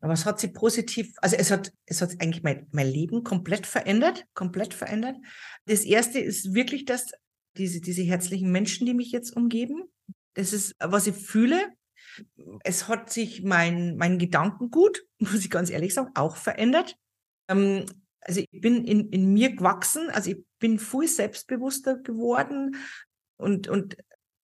[0.00, 3.66] Aber es hat sich positiv, also es hat, es hat eigentlich mein, mein Leben komplett
[3.66, 5.16] verändert, komplett verändert.
[5.64, 7.12] Das erste ist wirklich das,
[7.56, 9.84] diese, diese herzlichen Menschen, die mich jetzt umgeben.
[10.34, 11.60] Das ist, was ich fühle.
[12.62, 16.96] Es hat sich mein, mein Gedankengut, muss ich ganz ehrlich sagen, auch verändert.
[17.48, 17.86] Ähm,
[18.20, 22.76] also ich bin in, in mir gewachsen, also ich bin viel selbstbewusster geworden
[23.36, 23.96] und, und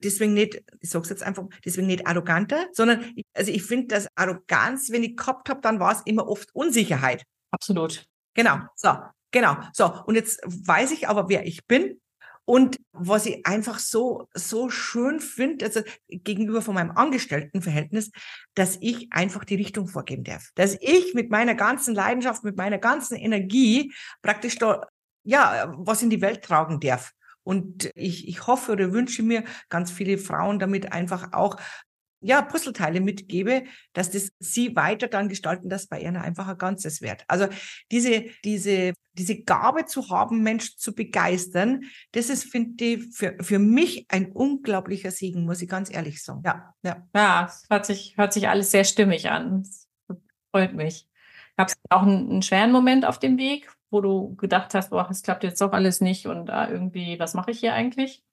[0.05, 4.09] deswegen nicht, ich sag's jetzt einfach, deswegen nicht arroganter, sondern ich, also ich finde, dass
[4.15, 7.25] Arroganz, wenn ich gehabt habe, dann war es immer oft Unsicherheit.
[7.51, 8.07] Absolut.
[8.35, 8.97] Genau, so,
[9.31, 9.93] genau, so.
[10.07, 12.01] Und jetzt weiß ich aber, wer ich bin.
[12.45, 18.11] Und was ich einfach so, so schön finde, also gegenüber von meinem Angestelltenverhältnis,
[18.55, 20.51] dass ich einfach die Richtung vorgeben darf.
[20.57, 24.89] Dass ich mit meiner ganzen Leidenschaft, mit meiner ganzen Energie praktisch da,
[25.23, 27.13] ja, was in die Welt tragen darf.
[27.45, 31.57] Und ich, ich hoffe oder wünsche mir ganz viele Frauen damit einfach auch
[32.23, 37.03] ja, Puzzleteile mitgebe, dass das sie weiter dann gestalten, dass bei ihnen einfach ein Ganzes
[37.03, 37.25] wird.
[37.27, 37.49] Also
[37.91, 43.59] diese, diese, diese Gabe zu haben, Menschen zu begeistern, das ist, finde ich, für, für
[43.59, 46.43] mich ein unglaublicher Segen, muss ich ganz ehrlich sagen.
[46.45, 47.09] Ja, ja.
[47.15, 49.65] Ja, es hört sich, hört sich alles sehr stimmig an.
[49.65, 49.89] Das
[50.53, 51.09] freut mich.
[51.57, 55.09] Gab es auch einen, einen schweren Moment auf dem Weg, wo du gedacht hast, boah,
[55.11, 58.25] es klappt jetzt doch alles nicht und äh, irgendwie, was mache ich hier eigentlich?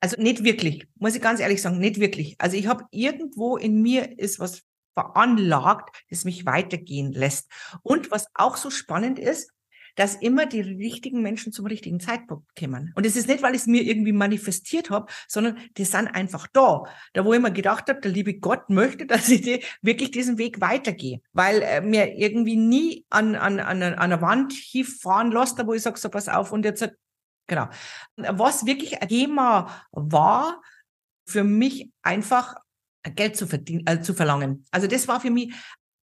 [0.00, 2.36] Also nicht wirklich, muss ich ganz ehrlich sagen, nicht wirklich.
[2.38, 4.62] Also ich habe irgendwo in mir ist was
[4.94, 7.50] veranlagt, das mich weitergehen lässt.
[7.82, 9.50] Und was auch so spannend ist,
[9.94, 12.92] dass immer die richtigen Menschen zum richtigen Zeitpunkt kommen.
[12.94, 16.46] Und es ist nicht, weil ich es mir irgendwie manifestiert habe, sondern die sind einfach
[16.52, 16.84] da.
[17.12, 20.38] Da, wo ich mir gedacht habe, der liebe Gott möchte, dass ich die, wirklich diesen
[20.38, 21.20] Weg weitergehe.
[21.32, 25.74] Weil äh, mir irgendwie nie an, an, an, an einer Wand hief fahren lässt, wo
[25.74, 26.88] ich sage, so pass auf und jetzt,
[27.46, 27.68] genau.
[28.16, 30.62] Was wirklich ein Thema war,
[31.26, 32.56] für mich einfach
[33.14, 34.64] Geld zu verdienen, äh, zu verlangen.
[34.70, 35.54] Also das war für mich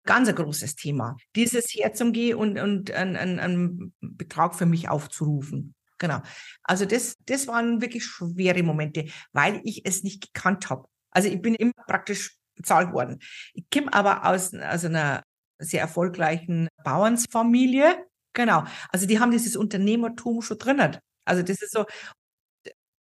[0.06, 1.18] ganz ein großes Thema.
[1.36, 5.76] Dieses herzugehen und, und einen, einen, einen Betrag für mich aufzurufen.
[5.98, 6.22] Genau.
[6.64, 10.88] Also das, das waren wirklich schwere Momente, weil ich es nicht gekannt habe.
[11.12, 13.20] Also ich bin immer praktisch bezahlt worden.
[13.54, 15.24] Ich komme aber aus, aus einer
[15.60, 18.04] sehr erfolgreichen Bauernsfamilie.
[18.34, 18.64] Genau.
[18.90, 20.98] Also die haben dieses Unternehmertum schon drinnen.
[21.26, 21.86] Also das ist so,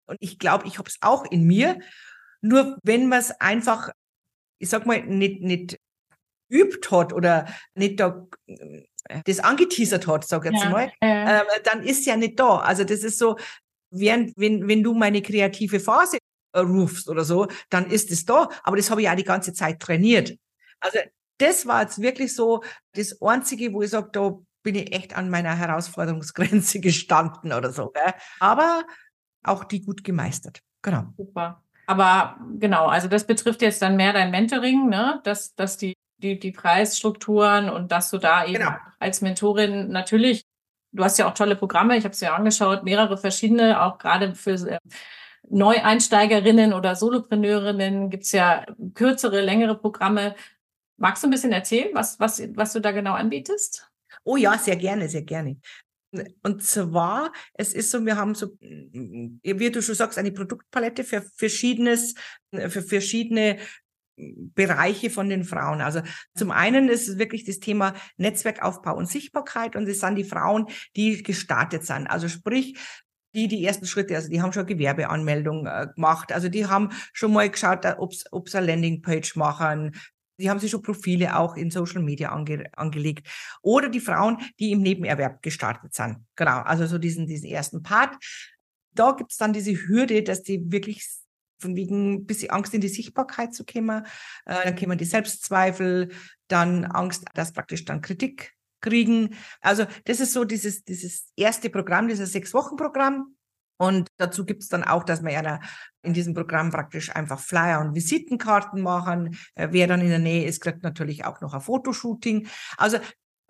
[0.07, 1.79] und ich glaube, ich habe es auch in mir.
[2.43, 3.91] Nur wenn man es einfach,
[4.59, 5.79] ich sag mal, nicht, nicht
[6.51, 8.83] geübt hat oder nicht da äh,
[9.25, 11.39] das angeteasert hat, sag ich jetzt ja, mal, äh.
[11.39, 12.59] äh, dann ist ja nicht da.
[12.59, 13.37] Also das ist so,
[13.91, 16.19] während, wenn, wenn du meine kreative Phase
[16.57, 18.49] rufst oder so, dann ist es da.
[18.63, 20.37] Aber das habe ich auch die ganze Zeit trainiert.
[20.81, 20.99] Also
[21.39, 25.31] das war jetzt wirklich so das Einzige, wo ich sage, da bin ich echt an
[25.31, 27.91] meiner Herausforderungsgrenze gestanden oder so.
[27.91, 28.15] Gell?
[28.41, 28.85] Aber
[29.43, 30.61] auch die gut gemeistert.
[30.83, 31.05] Genau.
[31.17, 31.63] Super.
[31.87, 35.21] Aber genau, also das betrifft jetzt dann mehr dein Mentoring, ne?
[35.25, 38.73] dass, dass die die, die Preisstrukturen und dass du da eben genau.
[38.99, 40.45] als Mentorin natürlich,
[40.93, 44.35] du hast ja auch tolle Programme, ich habe es ja angeschaut, mehrere verschiedene, auch gerade
[44.35, 44.79] für äh,
[45.49, 50.37] Neueinsteigerinnen oder Solopreneurinnen gibt es ja kürzere, längere Programme.
[50.97, 53.91] Magst du ein bisschen erzählen, was, was, was du da genau anbietest?
[54.25, 55.57] Oh ja, sehr gerne, sehr gerne.
[56.43, 61.23] Und zwar, es ist so, wir haben so, wie du schon sagst, eine Produktpalette für
[61.23, 62.15] verschiedenes,
[62.53, 63.59] für verschiedene
[64.17, 65.81] Bereiche von den Frauen.
[65.81, 66.03] Also
[66.35, 70.67] zum einen ist es wirklich das Thema Netzwerkaufbau und Sichtbarkeit und es sind die Frauen,
[70.97, 72.07] die gestartet sind.
[72.07, 72.79] Also sprich,
[73.35, 77.33] die die ersten Schritte, also die haben schon Gewerbeanmeldung äh, gemacht, also die haben schon
[77.33, 79.93] mal geschaut, ob sie eine Landingpage machen,
[80.41, 83.29] die haben sich schon Profile auch in Social Media ange, angelegt.
[83.63, 86.27] Oder die Frauen, die im Nebenerwerb gestartet sind.
[86.35, 88.17] Genau, also so diesen, diesen ersten Part.
[88.93, 91.07] Da gibt's dann diese Hürde, dass die wirklich
[91.61, 94.05] von wegen ein bisschen Angst in die Sichtbarkeit zu kommen.
[94.47, 96.11] Äh, dann kommen die Selbstzweifel,
[96.49, 99.37] dann Angst, dass praktisch dann Kritik kriegen.
[99.61, 103.37] Also das ist so dieses, dieses erste Programm, dieses Sechs-Wochen-Programm.
[103.79, 105.59] Und dazu gibt es dann auch, dass wir ja
[106.03, 109.39] in diesem Programm praktisch einfach Flyer und Visitenkarten machen.
[109.55, 112.47] Äh, wer dann in der Nähe ist, kriegt natürlich auch noch ein Fotoshooting.
[112.77, 112.99] Also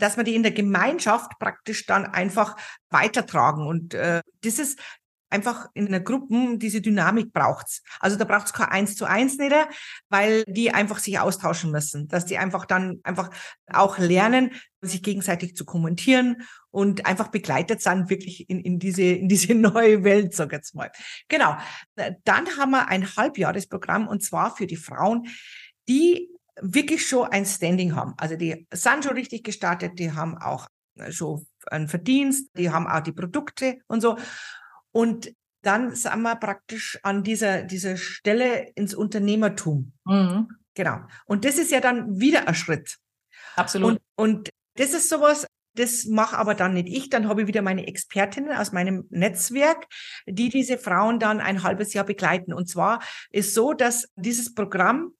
[0.01, 2.57] dass wir die in der Gemeinschaft praktisch dann einfach
[2.89, 3.67] weitertragen.
[3.67, 4.81] Und äh, das ist
[5.31, 7.83] einfach in einer Gruppe diese Dynamik braucht's.
[8.01, 9.55] Also da braucht's kein Eins zu Eins nicht,
[10.09, 13.31] weil die einfach sich austauschen müssen, dass die einfach dann einfach
[13.73, 19.29] auch lernen, sich gegenseitig zu kommentieren und einfach begleitet sind wirklich in, in diese in
[19.29, 20.91] diese neue Welt, sag ich jetzt mal.
[21.29, 21.57] Genau.
[21.97, 25.29] Dann haben wir ein Halbjahresprogramm und zwar für die Frauen,
[25.89, 26.29] die
[26.61, 28.15] wirklich schon ein Standing haben.
[28.17, 30.69] Also die sind schon richtig gestartet, die haben auch
[31.11, 34.17] schon einen Verdienst, die haben auch die Produkte und so.
[34.93, 39.93] Und dann sind wir praktisch an dieser, dieser Stelle ins Unternehmertum.
[40.05, 40.49] Mhm.
[40.75, 41.01] Genau.
[41.27, 42.97] Und das ist ja dann wieder ein Schritt.
[43.57, 43.93] Absolut.
[43.93, 47.11] Und, und das ist sowas, das mache aber dann nicht ich.
[47.11, 49.87] Dann habe ich wieder meine Expertinnen aus meinem Netzwerk,
[50.27, 52.53] die diese Frauen dann ein halbes Jahr begleiten.
[52.53, 55.13] Und zwar ist so, dass dieses Programm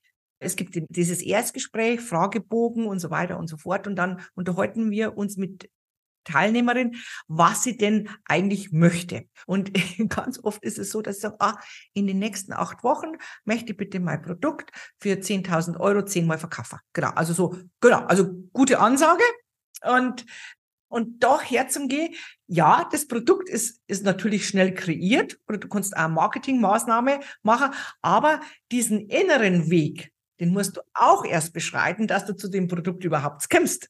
[0.43, 3.87] es gibt dieses Erstgespräch, Fragebogen und so weiter und so fort.
[3.87, 5.71] Und dann unterhalten wir uns mit
[6.25, 6.97] Teilnehmerin,
[7.29, 9.25] was sie denn eigentlich möchte.
[9.47, 9.73] Und
[10.09, 11.59] ganz oft ist es so, dass sie sagen, ah,
[11.93, 16.79] in den nächsten acht Wochen möchte ich bitte mein Produkt für 10.000 Euro zehnmal verkaufen.
[16.93, 19.25] Genau, also so, genau, also gute Ansage.
[19.83, 20.27] Und
[20.91, 22.15] und da herzugehen,
[22.49, 28.41] ja, das Produkt ist, ist natürlich schnell kreiert oder du kannst auch Marketingmaßnahme machen, aber
[28.73, 33.49] diesen inneren Weg, den musst du auch erst beschreiten, dass du zu dem Produkt überhaupt
[33.49, 33.89] kommst.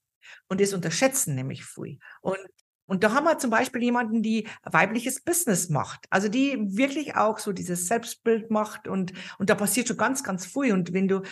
[0.48, 1.98] Und das unterschätzen nämlich viel.
[2.20, 2.38] Und
[2.86, 6.06] und da haben wir zum Beispiel jemanden, die weibliches Business macht.
[6.10, 10.44] Also die wirklich auch so dieses Selbstbild macht und, und da passiert schon ganz, ganz
[10.44, 10.72] viel.
[10.72, 11.22] Und wenn du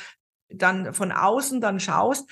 [0.48, 2.30] dann von außen dann schaust,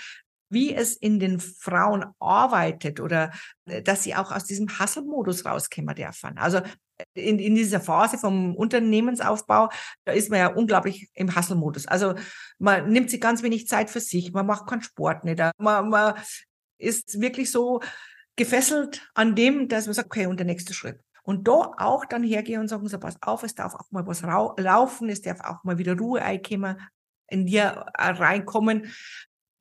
[0.48, 3.32] wie es in den Frauen arbeitet oder
[3.64, 6.38] äh, dass sie auch aus diesem Hustle-Modus rauskommen dürfen.
[6.38, 6.60] Also
[7.14, 9.68] in, in dieser Phase vom Unternehmensaufbau,
[10.04, 11.86] da ist man ja unglaublich im Hustle-Modus.
[11.86, 12.14] Also
[12.58, 16.14] man nimmt sich ganz wenig Zeit für sich, man macht keinen Sport nicht, man, man
[16.78, 17.80] ist wirklich so
[18.36, 21.00] gefesselt an dem, dass man sagt, okay, und der nächste Schritt.
[21.22, 24.22] Und da auch dann hergehen und sagen, so pass auf, es darf auch mal was
[24.22, 26.80] laufen, es darf auch mal wieder Ruhe einkommen,
[27.28, 28.92] in dir äh, reinkommen.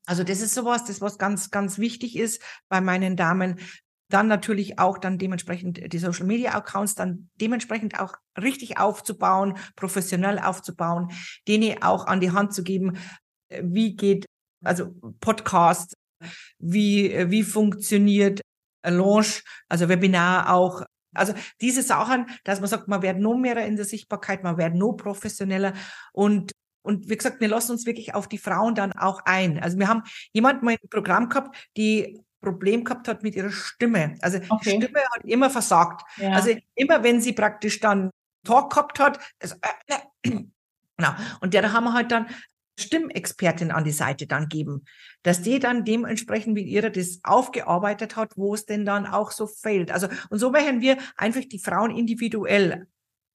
[0.06, 3.60] Also das ist sowas, das was ganz, ganz wichtig ist bei meinen Damen.
[4.10, 10.40] Dann natürlich auch dann dementsprechend die Social Media Accounts dann dementsprechend auch richtig aufzubauen, professionell
[10.40, 11.12] aufzubauen,
[11.48, 12.98] denen auch an die Hand zu geben,
[13.50, 14.26] äh, wie geht,
[14.64, 15.96] also Podcast,
[16.60, 18.42] wie, äh, wie funktioniert
[18.84, 20.84] Launch, also Webinar auch.
[21.16, 24.76] Also diese Sachen, dass man sagt, man wird noch mehr in der Sichtbarkeit, man wird
[24.76, 25.74] noch professioneller
[26.14, 26.52] und
[26.86, 29.60] und wie gesagt, wir lassen uns wirklich auf die Frauen dann auch ein.
[29.60, 34.16] Also wir haben jemanden mal im Programm gehabt, die Problem gehabt hat mit ihrer Stimme.
[34.22, 34.78] Also okay.
[34.78, 36.06] die Stimme hat immer versagt.
[36.18, 36.32] Ja.
[36.32, 38.12] Also immer wenn sie praktisch dann
[38.46, 40.30] Talk gehabt hat, also, äh, äh,
[40.98, 41.12] genau.
[41.42, 42.28] Und der da haben wir halt dann
[42.78, 44.86] Stimmexpertin an die Seite dann geben,
[45.24, 49.48] dass die dann dementsprechend wie ihre das aufgearbeitet hat, wo es denn dann auch so
[49.48, 49.92] fehlt.
[49.92, 52.88] Also, und so werden wir einfach die Frauen individuell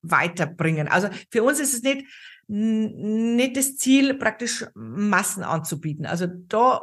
[0.03, 0.88] weiterbringen.
[0.88, 2.07] Also für uns ist es nicht,
[2.49, 6.07] nicht das Ziel, praktisch Massen anzubieten.
[6.07, 6.83] Also da,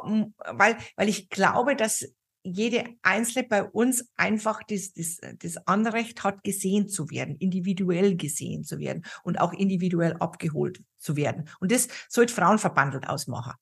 [0.52, 2.12] weil, weil ich glaube, dass
[2.52, 8.64] jede Einzelne bei uns einfach das, das, das Anrecht hat, gesehen zu werden, individuell gesehen
[8.64, 11.48] zu werden und auch individuell abgeholt zu werden.
[11.60, 13.54] Und das sollte Frauenverbandelt ausmachen.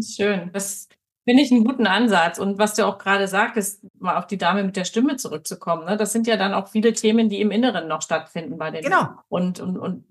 [0.00, 0.50] Schön.
[0.52, 0.88] Das
[1.24, 2.38] finde ich einen guten Ansatz.
[2.38, 5.84] Und was du auch gerade sagtest, mal auf die Dame mit der Stimme zurückzukommen.
[5.84, 5.96] Ne?
[5.96, 8.82] Das sind ja dann auch viele Themen, die im Inneren noch stattfinden bei den.
[8.82, 9.08] Genau.
[9.28, 10.04] Und, und, und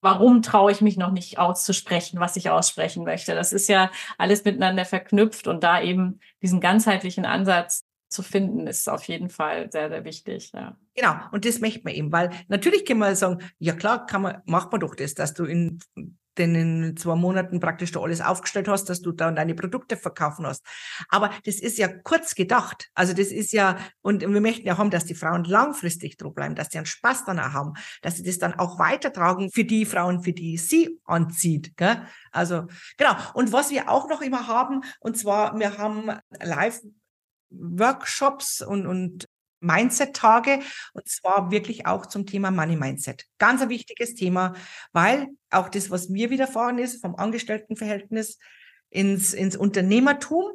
[0.00, 3.34] warum traue ich mich noch nicht auszusprechen, was ich aussprechen möchte?
[3.34, 8.88] Das ist ja alles miteinander verknüpft und da eben diesen ganzheitlichen Ansatz zu finden, ist
[8.88, 10.52] auf jeden Fall sehr, sehr wichtig.
[10.54, 10.76] Ja.
[10.94, 14.42] Genau, und das möchte man eben, weil natürlich kann man sagen, ja klar, kann man,
[14.46, 15.78] macht man doch das, dass du in
[16.38, 20.46] den in zwei Monaten praktisch da alles aufgestellt hast, dass du dann deine Produkte verkaufen
[20.46, 20.64] hast.
[21.08, 22.88] Aber das ist ja kurz gedacht.
[22.94, 26.54] Also das ist ja, und wir möchten ja haben, dass die Frauen langfristig drauf bleiben,
[26.54, 30.22] dass sie einen Spaß danach haben, dass sie das dann auch weitertragen für die Frauen,
[30.22, 31.76] für die sie anzieht.
[31.76, 32.02] Gell?
[32.30, 33.14] Also genau.
[33.34, 36.80] Und was wir auch noch immer haben, und zwar, wir haben live
[37.50, 39.26] Workshops und, und
[39.60, 40.60] Mindset-Tage
[40.92, 43.24] und zwar wirklich auch zum Thema Money Mindset.
[43.38, 44.54] Ganz ein wichtiges Thema,
[44.92, 48.38] weil auch das, was mir widerfahren ist, vom Angestelltenverhältnis
[48.90, 50.52] ins, ins Unternehmertum,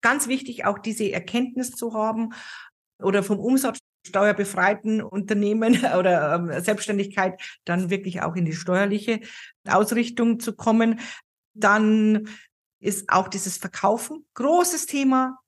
[0.00, 2.34] ganz wichtig, auch diese Erkenntnis zu haben
[3.00, 9.20] oder vom Umsatzsteuerbefreiten Unternehmen oder ähm, Selbstständigkeit dann wirklich auch in die steuerliche
[9.66, 11.00] Ausrichtung zu kommen.
[11.54, 12.28] Dann
[12.80, 15.38] ist auch dieses Verkaufen großes Thema.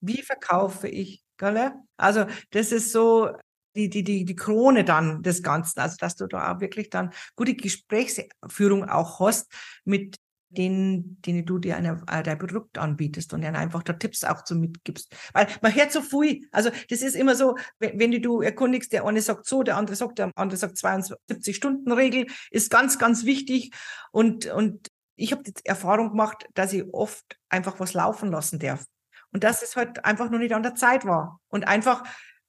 [0.00, 1.25] Wie verkaufe ich?
[1.38, 1.72] Gell?
[1.96, 3.30] Also das ist so
[3.76, 5.80] die, die, die, die Krone dann des Ganzen.
[5.80, 9.52] Also dass du da auch wirklich dann gute Gesprächsführung auch hast
[9.84, 10.16] mit
[10.48, 14.42] denen, denen du dir eine, äh, dein Produkt anbietest und ihnen einfach da Tipps auch
[14.44, 15.14] so mitgibst.
[15.32, 16.46] Weil man hört so viel.
[16.52, 19.96] Also das ist immer so, wenn, wenn du erkundigst, der eine sagt so, der andere
[19.96, 23.72] sagt, der andere sagt 72 Stunden Regel, ist ganz, ganz wichtig.
[24.12, 28.84] Und, und ich habe die Erfahrung gemacht, dass ich oft einfach was laufen lassen darf.
[29.32, 31.40] Und dass es halt einfach noch nicht an der Zeit war.
[31.48, 32.04] Und einfach,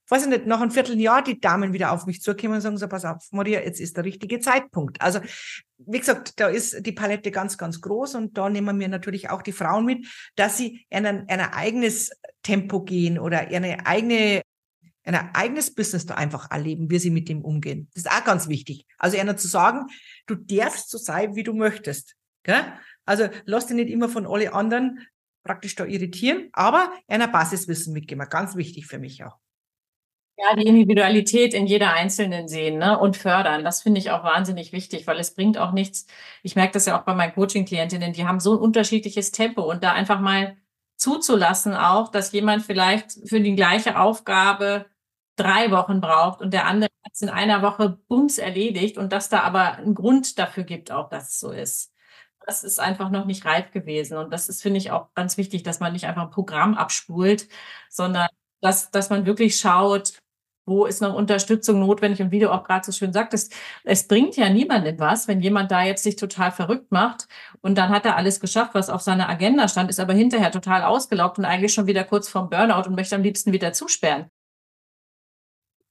[0.10, 2.88] weiß ich nicht, nach einem Vierteljahr die Damen wieder auf mich zukommen und sagen so,
[2.88, 5.02] pass auf, Maria, jetzt ist der richtige Zeitpunkt.
[5.02, 5.20] Also,
[5.78, 9.42] wie gesagt, da ist die Palette ganz, ganz groß und da nehmen wir natürlich auch
[9.42, 12.12] die Frauen mit, dass sie in ein, ein eigenes
[12.42, 14.42] Tempo gehen oder eine eigene
[15.08, 17.90] ein eigenes Business da einfach erleben, wie sie mit dem umgehen.
[17.94, 18.86] Das ist auch ganz wichtig.
[18.98, 19.88] Also einer zu sagen,
[20.26, 22.16] du darfst so sein, wie du möchtest.
[22.44, 22.74] Gell?
[23.06, 25.08] Also lass dich nicht immer von alle anderen
[25.48, 28.28] praktisch da irritieren, aber einer Basiswissen mitgeben.
[28.30, 29.38] Ganz wichtig für mich auch.
[30.40, 33.00] Ja, die Individualität in jeder Einzelnen sehen ne?
[33.00, 33.64] und fördern.
[33.64, 36.06] Das finde ich auch wahnsinnig wichtig, weil es bringt auch nichts.
[36.44, 39.84] Ich merke das ja auch bei meinen Coaching-Klientinnen, die haben so ein unterschiedliches Tempo und
[39.84, 40.56] da einfach mal
[40.96, 44.86] zuzulassen auch, dass jemand vielleicht für die gleiche Aufgabe
[45.38, 49.30] drei Wochen braucht und der andere hat es in einer Woche bums erledigt und dass
[49.30, 51.92] da aber einen Grund dafür gibt, auch dass es so ist
[52.48, 54.18] das ist einfach noch nicht reif gewesen.
[54.18, 57.50] Und das ist, finde ich, auch ganz wichtig, dass man nicht einfach ein Programm abspult,
[57.90, 58.28] sondern
[58.62, 60.14] dass, dass man wirklich schaut,
[60.66, 62.22] wo ist noch Unterstützung notwendig?
[62.22, 65.72] Und wie du auch gerade so schön sagtest, es bringt ja niemandem was, wenn jemand
[65.72, 67.28] da jetzt sich total verrückt macht
[67.62, 70.84] und dann hat er alles geschafft, was auf seiner Agenda stand, ist aber hinterher total
[70.84, 74.30] ausgelaugt und eigentlich schon wieder kurz vorm Burnout und möchte am liebsten wieder zusperren.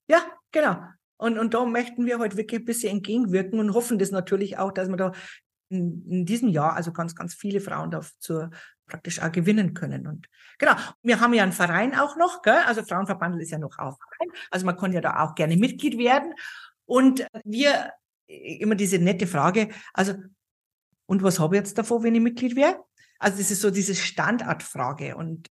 [0.08, 0.20] Ja,
[0.52, 0.78] genau.
[1.18, 4.72] Und, und da möchten wir heute wirklich ein bisschen entgegenwirken und hoffen das natürlich auch,
[4.72, 5.12] dass wir da
[5.68, 8.48] in, in diesem Jahr also ganz, ganz viele Frauen dazu
[8.86, 10.06] praktisch auch gewinnen können.
[10.06, 12.62] Und genau, wir haben ja einen Verein auch noch, gell?
[12.66, 15.98] also Frauenverband ist ja noch auch Verein, also man kann ja da auch gerne Mitglied
[15.98, 16.34] werden.
[16.84, 17.92] Und wir,
[18.26, 20.14] immer diese nette Frage, also,
[21.06, 22.82] und was habe ich jetzt davor, wenn ich Mitglied wäre?
[23.18, 25.48] Also das ist so diese Standardfrage und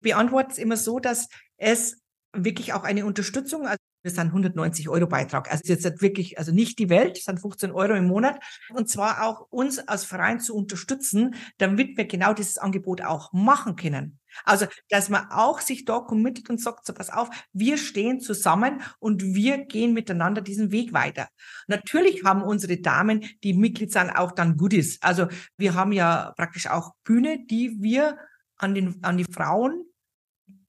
[0.00, 2.00] beantwortet es immer so, dass es
[2.32, 5.50] wirklich auch eine Unterstützung, also das sind 190 Euro Beitrag.
[5.50, 8.42] Also jetzt wirklich, also nicht die Welt, das sind 15 Euro im Monat.
[8.74, 13.76] Und zwar auch uns als Verein zu unterstützen, damit wir genau dieses Angebot auch machen
[13.76, 14.18] können.
[14.44, 18.82] Also, dass man auch sich da committet und sagt, so pass auf, wir stehen zusammen
[18.98, 21.28] und wir gehen miteinander diesen Weg weiter.
[21.66, 24.98] Natürlich haben unsere Damen, die Mitglied sind, auch dann Goodies.
[25.00, 28.18] Also, wir haben ja praktisch auch Bühne, die wir
[28.56, 29.84] an den, an die Frauen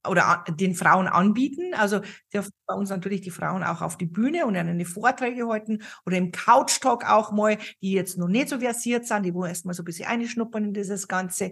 [0.08, 1.74] oder den Frauen anbieten.
[1.74, 2.02] Also
[2.34, 6.18] dürfen bei uns natürlich die Frauen auch auf die Bühne und eine Vorträge halten oder
[6.18, 9.74] im Couch Talk auch mal, die jetzt noch nicht so versiert sind, die wo erstmal
[9.74, 11.52] so ein bisschen einschnuppern in dieses Ganze.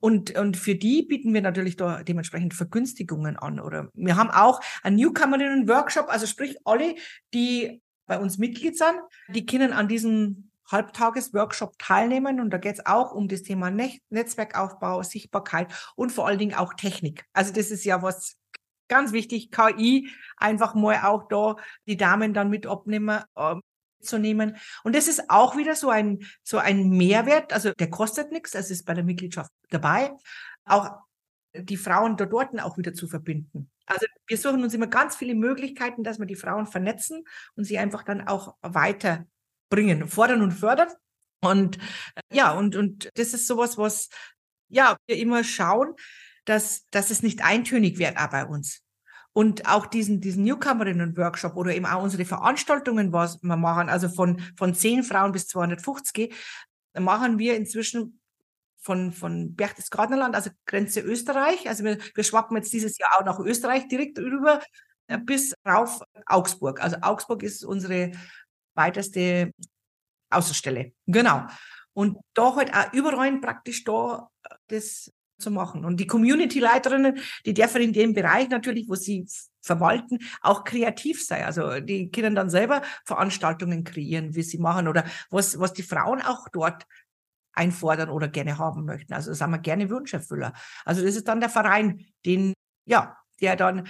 [0.00, 3.60] Und, und für die bieten wir natürlich da dementsprechend Vergünstigungen an.
[3.60, 6.94] Oder wir haben auch einen Newcomerinnen-Workshop, also sprich alle,
[7.34, 8.96] die bei uns Mitglied sind,
[9.28, 12.40] die können an diesen Halbtagesworkshop teilnehmen.
[12.40, 16.74] Und da geht es auch um das Thema Netzwerkaufbau, Sichtbarkeit und vor allen Dingen auch
[16.74, 17.24] Technik.
[17.32, 18.36] Also das ist ja was
[18.88, 23.22] ganz wichtig, KI, einfach mal auch da die Damen dann mit abnehmen.
[23.36, 23.56] Äh,
[24.04, 24.56] zu nehmen.
[24.82, 28.70] Und das ist auch wieder so ein, so ein Mehrwert, also der kostet nichts, das
[28.70, 30.12] ist bei der Mitgliedschaft dabei,
[30.66, 30.90] auch
[31.54, 33.70] die Frauen da dort auch wieder zu verbinden.
[33.86, 37.24] Also wir suchen uns immer ganz viele Möglichkeiten, dass wir die Frauen vernetzen
[37.56, 39.26] und sie einfach dann auch weiter
[39.74, 40.88] bringen, fordern und fördern.
[41.42, 41.78] Und
[42.14, 44.08] äh, ja, und, und das ist sowas, was
[44.68, 45.94] ja, wir immer schauen,
[46.44, 48.82] dass, dass es nicht eintönig wird auch bei uns.
[49.32, 54.40] Und auch diesen, diesen Newcomerinnen-Workshop oder eben auch unsere Veranstaltungen, was wir machen, also von,
[54.56, 56.32] von 10 Frauen bis 250,
[56.96, 58.20] machen wir inzwischen
[58.78, 61.68] von, von Berchtesgadenerland, also Grenze Österreich.
[61.68, 64.60] Also wir, wir schwappen jetzt dieses Jahr auch nach Österreich direkt rüber
[65.08, 66.80] äh, bis rauf Augsburg.
[66.80, 68.12] Also Augsburg ist unsere
[68.74, 69.52] weiteste
[70.30, 70.92] Außenstelle.
[71.06, 71.46] Genau.
[71.92, 75.84] Und da halt auch überall praktisch da äh, das zu machen.
[75.84, 79.26] Und die Community-Leiterinnen, die dürfen in dem Bereich natürlich, wo sie
[79.60, 81.44] verwalten, auch kreativ sein.
[81.44, 86.20] Also die können dann selber Veranstaltungen kreieren, wie sie machen oder was, was die Frauen
[86.22, 86.86] auch dort
[87.52, 89.12] einfordern oder gerne haben möchten.
[89.12, 90.52] Also das haben wir gerne Wunscherfüller.
[90.84, 92.52] Also das ist dann der Verein, den,
[92.86, 93.88] ja, der dann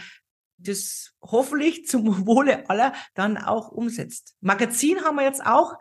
[0.58, 4.36] das hoffentlich zum Wohle aller dann auch umsetzt.
[4.40, 5.74] Magazin haben wir jetzt auch.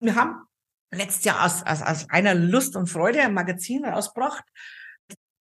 [0.00, 0.42] Wir haben
[0.90, 4.44] letztes Jahr aus, aus, aus einer Lust und Freude ein Magazin rausgebracht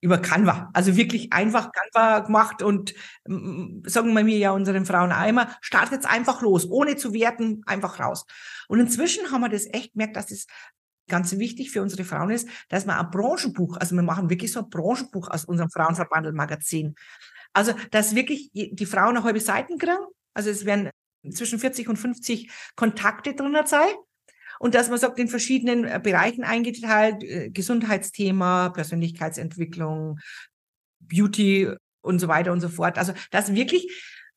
[0.01, 0.71] über Canva.
[0.73, 6.07] Also wirklich einfach Canva gemacht und sagen wir mir ja unseren Frauen einmal, startet jetzt
[6.07, 8.25] einfach los, ohne zu werten, einfach raus.
[8.69, 10.47] Und inzwischen haben wir das echt gemerkt, dass das
[11.09, 14.61] ganz wichtig für unsere Frauen ist, dass wir ein Branchenbuch, also wir machen wirklich so
[14.61, 16.95] ein Branchenbuch aus unserem Frauenverbandel-Magazin.
[17.57, 19.97] Also, dass wirklich die Frauen eine halbe Seiten kriegen.
[20.35, 20.91] Also es werden
[21.31, 23.89] zwischen 40 und 50 Kontakte drin sein
[24.59, 30.19] und dass man sagt, in verschiedenen äh, Bereichen eingeteilt, äh, Gesundheitsthema, Persönlichkeitsentwicklung,
[31.01, 31.71] Beauty
[32.03, 32.99] und so weiter und so fort.
[32.99, 33.91] Also, dass wirklich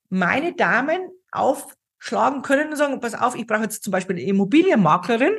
[0.08, 1.02] meine Damen
[1.32, 5.34] aufschlagen können und sagen, pass auf, ich brauche jetzt zum Beispiel eine Immobilienmaklerin.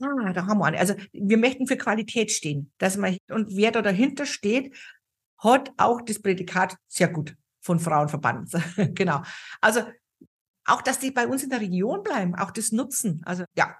[0.00, 0.78] Ah, da haben wir eine.
[0.78, 2.72] Also, wir möchten für Qualität stehen.
[2.78, 4.74] Dass man, und wer da dahinter steht,
[5.38, 8.50] hat auch das Prädikat sehr gut von Frauenverband.
[8.94, 9.22] genau.
[9.60, 9.82] Also,
[10.66, 13.22] auch, dass die bei uns in der Region bleiben, auch das nutzen.
[13.24, 13.74] Also, ja,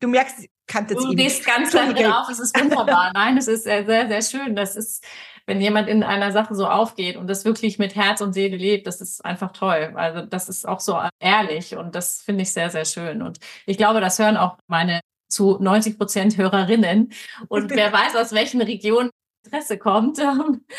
[0.00, 3.10] du merkst, kann jetzt Du gehst ganz lange drauf, es ist wunderbar.
[3.14, 4.56] Nein, es ist sehr, sehr, sehr schön.
[4.56, 5.04] Das ist,
[5.46, 8.86] wenn jemand in einer Sache so aufgeht und das wirklich mit Herz und Seele lebt,
[8.86, 9.92] das ist einfach toll.
[9.94, 13.22] Also das ist auch so ehrlich und das finde ich sehr, sehr schön.
[13.22, 17.12] Und ich glaube, das hören auch meine zu 90 Prozent Hörerinnen.
[17.48, 19.10] Und wer weiß, aus welchen Regionen
[19.44, 20.18] Interesse kommt.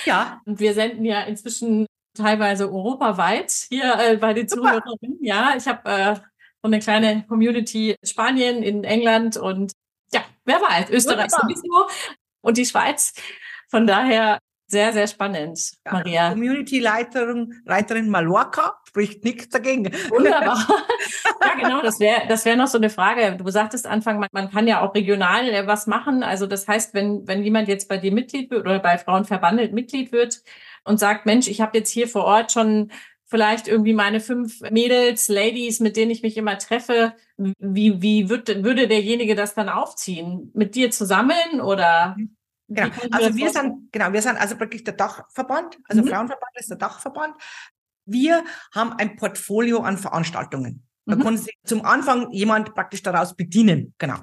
[0.05, 0.41] Ja.
[0.45, 1.86] Und wir senden ja inzwischen
[2.16, 4.82] teilweise europaweit hier äh, bei den Super.
[4.82, 5.24] Zuhörerinnen.
[5.24, 6.22] Ja, ich habe äh, so
[6.64, 9.74] eine kleine Community in Spanien, in England und
[10.14, 11.88] ja, wer weiß, Österreich sowieso
[12.41, 13.14] und die Schweiz.
[13.70, 14.39] Von daher
[14.74, 16.30] sehr, sehr spannend, ja, Maria.
[16.32, 19.86] Community-Leiterin Leiterin Mallorca spricht nichts dagegen.
[20.09, 20.67] Wunderbar.
[21.41, 23.38] ja, genau, das wäre das wäre noch so eine Frage.
[23.38, 26.24] Du sagtest Anfang, man, man, kann ja auch regional äh, was machen.
[26.24, 29.74] Also das heißt, wenn, wenn jemand jetzt bei dir Mitglied wird oder bei Frauen verbandelt
[29.74, 30.41] Mitglied wird
[30.84, 32.91] und sagt, Mensch, ich habe jetzt hier vor Ort schon
[33.26, 38.63] vielleicht irgendwie meine fünf Mädels, Ladies, mit denen ich mich immer treffe, wie, wie wird,
[38.63, 40.51] würde derjenige das dann aufziehen?
[40.53, 42.15] Mit dir zusammen oder?
[42.74, 42.95] Genau.
[43.11, 46.07] Also wir sind, genau, wir sind also wirklich der Dachverband, also mhm.
[46.07, 47.36] Frauenverband ist der Dachverband.
[48.05, 48.43] Wir
[48.74, 50.84] haben ein Portfolio an Veranstaltungen.
[51.05, 51.24] Da mhm.
[51.24, 53.93] kann sich zum Anfang jemand praktisch daraus bedienen.
[53.97, 54.17] Genau.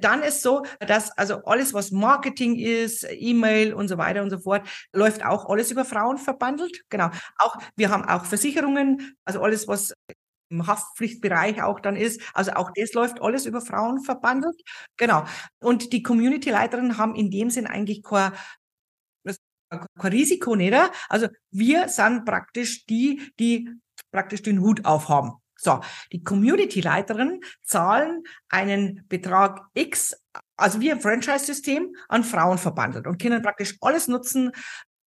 [0.00, 4.38] Dann ist so, dass also alles, was Marketing ist, E-Mail und so weiter und so
[4.38, 6.82] fort, läuft auch alles über Frauen verbandelt.
[6.88, 7.10] Genau.
[7.38, 9.94] Auch, wir haben auch Versicherungen, also alles, was
[10.54, 12.20] im Haftpflichtbereich auch dann ist.
[12.32, 14.60] Also auch das läuft alles über Frauen verbandelt.
[14.96, 15.24] Genau.
[15.60, 18.32] Und die Community-Leiterinnen haben in dem Sinn eigentlich kein,
[19.98, 20.74] kein Risiko, nicht?
[21.08, 23.68] Also wir sind praktisch die, die
[24.10, 25.32] praktisch den Hut aufhaben.
[25.56, 25.80] So,
[26.12, 30.14] die Community-Leiterinnen zahlen einen Betrag X,
[30.56, 34.52] also wie ein Franchise-System, an Frauen verbandelt und können praktisch alles nutzen.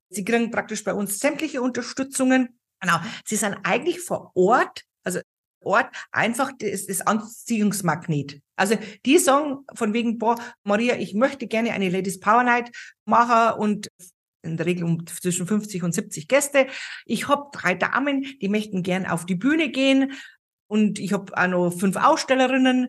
[0.09, 2.59] Sie kriegen praktisch bei uns sämtliche Unterstützungen.
[2.79, 2.97] Genau.
[3.25, 5.19] Sie sind eigentlich vor Ort, also
[5.67, 8.41] Ort einfach das, das Anziehungsmagnet.
[8.55, 12.71] Also die sagen von wegen, boah, Maria, ich möchte gerne eine Ladies Power Night
[13.05, 13.87] machen und
[14.41, 16.67] in der Regel um zwischen 50 und 70 Gäste.
[17.05, 20.13] Ich habe drei Damen, die möchten gern auf die Bühne gehen
[20.67, 22.87] und ich habe auch noch fünf Ausstellerinnen,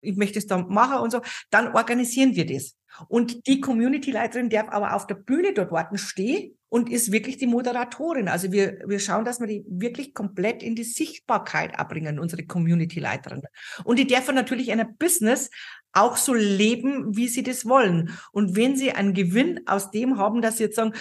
[0.00, 1.20] ich möchte es da machen und so,
[1.50, 2.77] dann organisieren wir das.
[3.08, 7.46] Und die Community-Leiterin darf aber auf der Bühne dort warten stehen und ist wirklich die
[7.46, 8.28] Moderatorin.
[8.28, 13.42] Also wir, wir schauen, dass wir die wirklich komplett in die Sichtbarkeit abbringen, unsere Community-Leiterin.
[13.84, 15.50] Und die dürfen natürlich in einem Business
[15.92, 18.18] auch so leben, wie sie das wollen.
[18.32, 20.92] Und wenn sie einen Gewinn aus dem haben, dass sie jetzt sagen,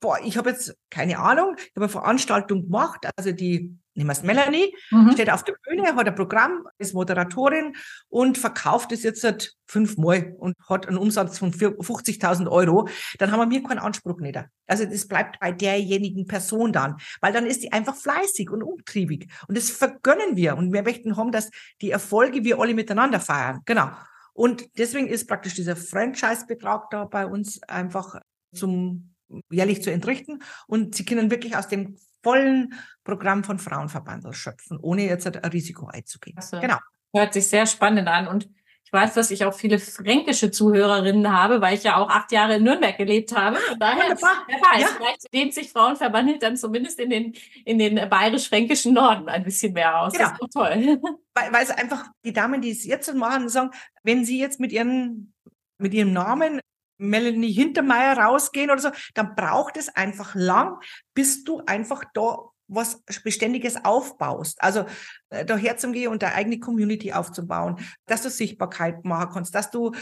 [0.00, 4.12] boah, ich habe jetzt keine Ahnung, ich habe eine Veranstaltung gemacht, also die nehmen wir
[4.12, 5.12] es Melanie, mhm.
[5.12, 7.74] steht auf der Bühne, hat ein Programm, ist Moderatorin
[8.08, 12.88] und verkauft es jetzt seit fünfmal und hat einen Umsatz von 50.000 Euro,
[13.18, 14.38] dann haben wir keinen Anspruch nicht.
[14.66, 19.30] Also das bleibt bei derjenigen Person dann, weil dann ist die einfach fleißig und umtriebig
[19.48, 23.60] und das vergönnen wir und wir möchten haben, dass die Erfolge wir alle miteinander feiern.
[23.64, 23.90] Genau.
[24.34, 28.20] Und deswegen ist praktisch dieser Franchise-Betrag da bei uns einfach
[28.54, 29.11] zum
[29.50, 32.74] jährlich zu entrichten und sie können wirklich aus dem vollen
[33.04, 36.36] Programm von Frauenverband schöpfen, ohne jetzt ein Risiko einzugehen.
[36.36, 36.78] Also, genau.
[37.14, 38.48] Hört sich sehr spannend an und
[38.84, 42.56] ich weiß, dass ich auch viele fränkische Zuhörerinnen habe, weil ich ja auch acht Jahre
[42.56, 43.56] in Nürnberg gelebt habe.
[43.56, 44.44] Von daher, Wunderbar.
[44.46, 44.88] wer weiß, ja.
[44.96, 49.98] vielleicht dehnt sich Frauenverband dann zumindest in den, in den bayerisch-fränkischen Norden ein bisschen mehr
[49.98, 50.12] aus.
[50.12, 50.24] Genau.
[50.24, 51.00] Das ist doch toll.
[51.34, 53.70] Weil, weil es einfach die Damen, die es jetzt machen, sagen,
[54.02, 55.32] wenn sie jetzt mit ihren
[55.78, 56.60] mit ihrem Namen
[57.02, 60.78] Melanie Hintermeier rausgehen oder so, dann braucht es einfach lang,
[61.14, 62.38] bis du einfach da
[62.68, 64.62] was Beständiges aufbaust.
[64.62, 64.86] Also
[65.30, 67.76] äh, da herzugehen und deine eigene Community aufzubauen,
[68.06, 69.92] dass du Sichtbarkeit machen kannst, dass du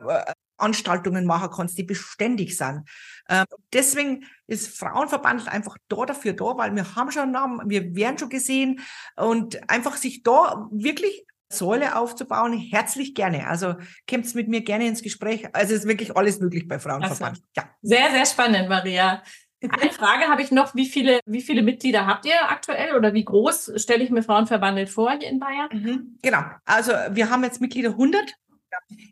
[0.00, 2.82] äh, Veranstaltungen machen kannst, die beständig sind.
[3.28, 7.94] Ähm, deswegen ist Frauenverband einfach da dafür da, weil wir haben schon einen Namen, wir
[7.96, 8.80] werden schon gesehen
[9.16, 13.46] und einfach sich da wirklich Säule aufzubauen, herzlich gerne.
[13.46, 13.74] Also
[14.08, 15.48] kommt mit mir gerne ins Gespräch.
[15.52, 17.42] Also ist wirklich alles möglich bei Frauenverband.
[17.56, 17.64] Ja.
[17.82, 19.22] Sehr, sehr spannend, Maria.
[19.62, 20.74] Eine Frage habe ich noch.
[20.74, 24.88] Wie viele, wie viele Mitglieder habt ihr aktuell oder wie groß stelle ich mir Frauenverbandelt
[24.88, 25.68] vor hier in Bayern?
[25.72, 26.44] Mhm, genau.
[26.64, 28.32] Also wir haben jetzt Mitglieder 100.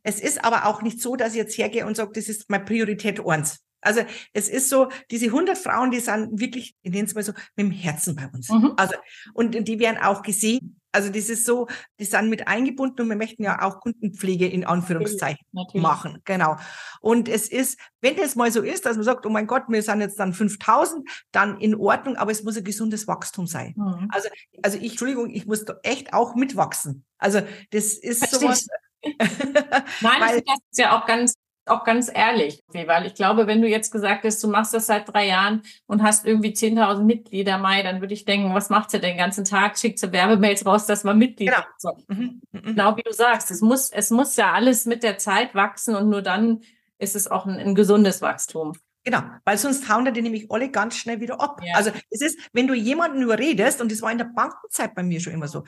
[0.03, 2.64] Es ist aber auch nicht so, dass ich jetzt hergehe und sage, das ist meine
[2.64, 3.61] Priorität eins.
[3.80, 7.32] Also es ist so, diese 100 Frauen, die sind wirklich, ich nenne es mal so,
[7.57, 8.49] mit dem Herzen bei uns.
[8.49, 8.72] Mhm.
[8.76, 8.95] Also
[9.34, 10.80] und die werden auch gesehen.
[10.99, 11.68] Also das ist so,
[12.01, 15.80] die sind mit eingebunden und wir möchten ja auch Kundenpflege in Anführungszeichen Natürlich.
[15.80, 16.18] machen.
[16.24, 16.57] Genau.
[17.01, 19.80] Und es ist, wenn das mal so ist, dass man sagt, oh mein Gott, wir
[19.80, 23.74] sind jetzt dann 5000, dann in Ordnung, aber es muss ein gesundes Wachstum sein.
[23.76, 24.09] Mhm.
[24.11, 24.28] Also,
[24.61, 27.05] also ich, Entschuldigung, ich muss da echt auch mitwachsen.
[27.16, 28.40] Also das ist Verstehe.
[28.40, 28.66] sowas.
[29.05, 31.34] Nein, weil, das ist ja auch ganz
[31.71, 35.12] auch ganz ehrlich, weil ich glaube, wenn du jetzt gesagt hast, du machst das seit
[35.12, 39.01] drei Jahren und hast irgendwie 10.000 Mitglieder, Mai, dann würde ich denken, was macht sie
[39.01, 39.79] den ganzen Tag?
[39.79, 41.62] Schickt sie Werbemails raus, dass man Mitglied genau.
[41.79, 41.97] So.
[42.09, 42.62] Mhm, mhm.
[42.62, 46.09] Genau wie du sagst, es muss, es muss ja alles mit der Zeit wachsen und
[46.09, 46.61] nur dann
[46.99, 48.73] ist es auch ein, ein gesundes Wachstum.
[49.05, 51.61] Genau, weil sonst hauen die nämlich alle ganz schnell wieder ab.
[51.64, 51.77] Ja.
[51.77, 55.21] Also es ist, wenn du jemanden überredest, und das war in der Bankenzeit bei mir
[55.21, 55.64] schon immer so,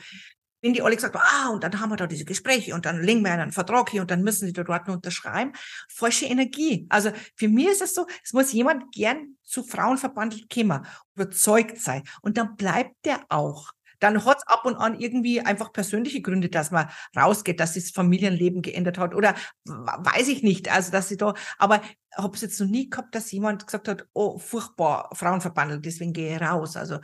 [0.61, 3.23] wenn die alle gesagt ah, und dann haben wir da diese Gespräche und dann legen
[3.23, 5.53] wir einen Vertrag hier und dann müssen sie da dort unterschreiben.
[5.89, 6.85] Falsche Energie.
[6.89, 10.85] Also für mich ist es so, es muss jemand gern zu Frauenverband kommen,
[11.15, 12.03] überzeugt sein.
[12.21, 13.71] Und dann bleibt der auch.
[13.99, 17.91] Dann hat es ab und an irgendwie einfach persönliche Gründe, dass man rausgeht, dass das
[17.91, 19.35] Familienleben geändert hat oder
[19.65, 20.71] weiß ich nicht.
[20.71, 21.81] Also dass sie da, aber
[22.15, 26.35] habe es jetzt noch nie gehabt, dass jemand gesagt hat, oh furchtbar Frauenverband, deswegen gehe
[26.35, 26.75] ich raus.
[26.75, 26.99] Also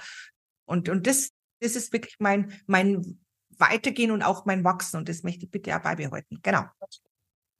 [0.65, 1.29] und und das
[1.59, 3.19] das ist wirklich mein mein
[3.59, 4.97] weitergehen und auch mein Wachsen.
[4.97, 6.39] Und das möchte ich bitte auch beibehalten.
[6.41, 6.65] Genau.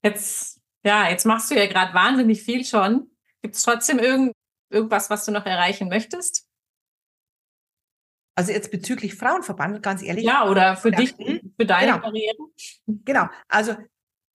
[0.04, 3.12] Jetzt, ja, jetzt machst du ja gerade wahnsinnig viel schon.
[3.42, 4.34] Gibt es trotzdem irgend,
[4.70, 6.48] irgendwas, was du noch erreichen möchtest?
[8.36, 10.24] Also jetzt bezüglich Frauenverband, ganz ehrlich.
[10.24, 12.00] Ja, oder für dich, für deine genau.
[12.04, 12.38] Karriere.
[12.86, 13.28] Genau.
[13.48, 13.76] Also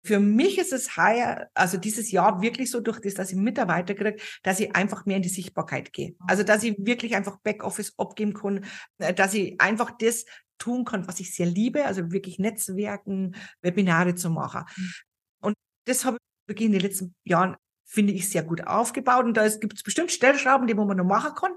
[0.05, 3.95] für mich ist es heuer, also dieses Jahr wirklich so durch das, dass ich Mitarbeiter
[3.95, 6.15] kriege, dass ich einfach mehr in die Sichtbarkeit gehe.
[6.27, 8.65] Also dass ich wirklich einfach Backoffice abgeben kann,
[8.99, 10.25] äh, dass ich einfach das
[10.59, 14.65] tun kann, was ich sehr liebe, also wirklich Netzwerken, Webinare zu machen.
[14.77, 14.93] Mhm.
[15.41, 15.55] Und
[15.87, 19.25] das habe ich wirklich in den letzten Jahren, finde ich, sehr gut aufgebaut.
[19.25, 21.53] Und da gibt es bestimmt Stellschrauben, die man noch machen kann.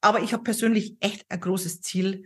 [0.00, 2.24] Aber ich habe persönlich echt ein großes Ziel.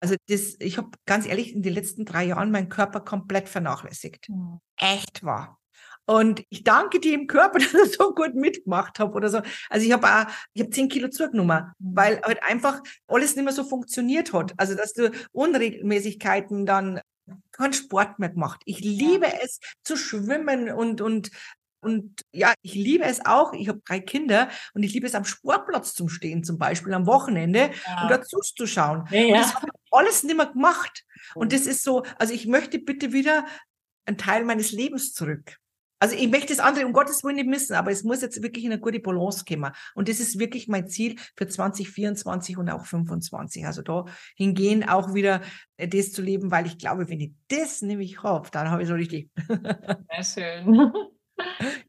[0.00, 4.28] Also das, ich habe ganz ehrlich in den letzten drei Jahren meinen Körper komplett vernachlässigt.
[4.28, 4.60] Mhm.
[4.76, 5.58] Echt wahr.
[6.06, 9.42] Und ich danke dir im Körper, dass ich so gut mitgemacht habe oder so.
[9.68, 11.96] Also ich habe auch, ich habe zehn Kilo zugenommen, mhm.
[11.96, 14.54] weil halt einfach alles nicht mehr so funktioniert hat.
[14.56, 17.00] Also dass du Unregelmäßigkeiten dann
[17.52, 18.62] keinen Sport mehr gemacht.
[18.64, 21.30] Ich liebe es zu schwimmen und und
[21.80, 23.52] und ja, ich liebe es auch.
[23.52, 27.06] Ich habe drei Kinder und ich liebe es am Sportplatz zum Stehen, zum Beispiel am
[27.06, 28.02] Wochenende ja.
[28.02, 29.04] und dazu zu schauen.
[29.10, 29.26] Ja, ja.
[29.26, 31.04] Und das habe ich alles nicht mehr gemacht.
[31.34, 33.46] Und das ist so, also ich möchte bitte wieder
[34.06, 35.58] einen Teil meines Lebens zurück.
[36.00, 38.64] Also ich möchte das andere um Gottes Willen nicht missen, aber es muss jetzt wirklich
[38.64, 39.72] in eine gute Balance kommen.
[39.94, 43.66] Und das ist wirklich mein Ziel für 2024 und auch 2025.
[43.66, 44.04] Also da
[44.36, 45.42] hingehen auch wieder
[45.76, 48.88] äh, das zu leben, weil ich glaube, wenn ich das nämlich habe, dann habe ich
[48.88, 49.30] so richtig.
[50.24, 50.92] Sehr schön.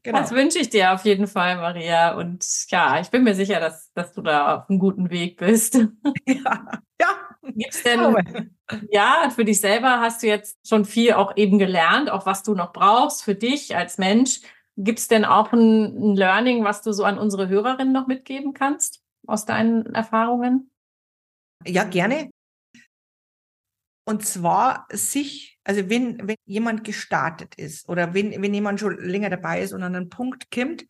[0.02, 0.18] Genau.
[0.18, 2.14] Das wünsche ich dir auf jeden Fall, Maria.
[2.16, 5.78] Und ja, ich bin mir sicher, dass, dass du da auf einem guten Weg bist.
[6.26, 6.62] Ja,
[7.00, 7.08] ja.
[7.42, 8.50] Gibt's denn,
[8.90, 12.54] ja, für dich selber hast du jetzt schon viel auch eben gelernt, auch was du
[12.54, 14.40] noch brauchst für dich als Mensch.
[14.76, 18.54] Gibt es denn auch ein, ein Learning, was du so an unsere Hörerinnen noch mitgeben
[18.54, 20.70] kannst aus deinen Erfahrungen?
[21.66, 22.30] Ja, gerne.
[24.04, 29.30] Und zwar sich, also wenn, wenn jemand gestartet ist oder wenn, wenn jemand schon länger
[29.30, 30.86] dabei ist und an einen Punkt kommt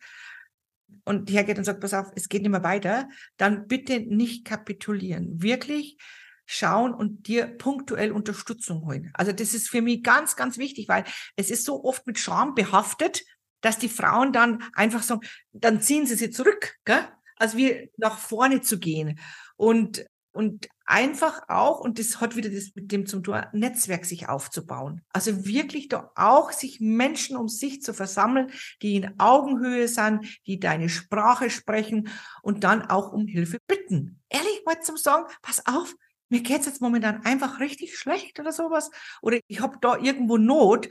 [1.05, 3.07] und hergeht und sagt, pass auf, es geht nicht mehr weiter,
[3.37, 5.41] dann bitte nicht kapitulieren.
[5.41, 5.97] Wirklich
[6.45, 9.11] schauen und dir punktuell Unterstützung holen.
[9.13, 11.05] Also das ist für mich ganz, ganz wichtig, weil
[11.35, 13.23] es ist so oft mit Scham behaftet,
[13.61, 15.21] dass die Frauen dann einfach sagen,
[15.53, 17.07] dann ziehen sie sie zurück, gell?
[17.37, 19.19] als wir nach vorne zu gehen.
[19.55, 24.29] Und, und einfach auch, und das hat wieder das mit dem zum Tor, Netzwerk sich
[24.29, 25.01] aufzubauen.
[25.13, 28.51] Also wirklich da auch sich Menschen um sich zu versammeln,
[28.81, 32.09] die in Augenhöhe sind, die deine Sprache sprechen
[32.41, 34.21] und dann auch um Hilfe bitten.
[34.29, 35.95] Ehrlich mal zum Sagen, pass auf,
[36.29, 38.89] mir geht's jetzt momentan einfach richtig schlecht oder sowas.
[39.21, 40.87] Oder ich habe da irgendwo Not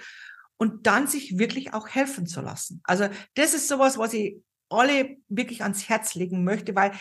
[0.58, 2.82] und dann sich wirklich auch helfen zu lassen.
[2.84, 4.36] Also das ist sowas, was ich
[4.68, 6.92] alle wirklich ans Herz legen möchte, weil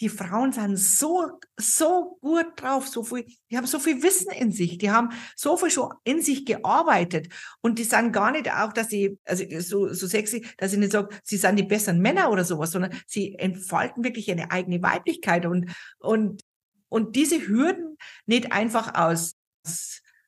[0.00, 4.52] die Frauen sind so, so gut drauf, so viel, die haben so viel Wissen in
[4.52, 7.32] sich, die haben so viel schon in sich gearbeitet.
[7.60, 10.92] Und die sind gar nicht auch, dass sie, also so, so sexy, dass ich nicht
[10.92, 15.46] sage, sie sind die besseren Männer oder sowas, sondern sie entfalten wirklich eine eigene Weiblichkeit.
[15.46, 16.42] Und, und,
[16.88, 17.96] und diese Hürden
[18.26, 19.34] nicht einfach aus,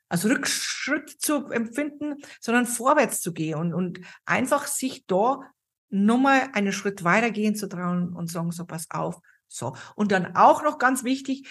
[0.08, 5.40] als Rückschritt zu empfinden, sondern vorwärts zu gehen und, und einfach sich da
[5.88, 9.20] nochmal einen Schritt weitergehen zu trauen und sagen, so pass auf,
[9.50, 9.74] so.
[9.96, 11.48] Und dann auch noch ganz wichtig,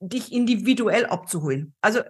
[0.00, 1.74] dich individuell abzuholen.
[1.80, 2.00] Also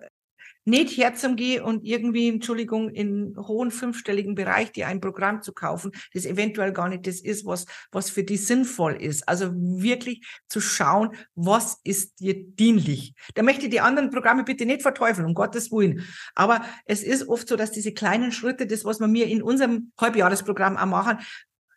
[0.66, 6.26] nicht herzugehen und irgendwie, Entschuldigung, in hohen fünfstelligen Bereich dir ein Programm zu kaufen, das
[6.26, 9.26] eventuell gar nicht das ist, was, was für dich sinnvoll ist.
[9.26, 13.14] Also wirklich zu schauen, was ist dir dienlich.
[13.34, 16.06] Da möchte ich die anderen Programme bitte nicht verteufeln, um Gottes Willen.
[16.34, 19.92] Aber es ist oft so, dass diese kleinen Schritte, das, was wir mir in unserem
[19.98, 21.18] Halbjahresprogramm auch machen,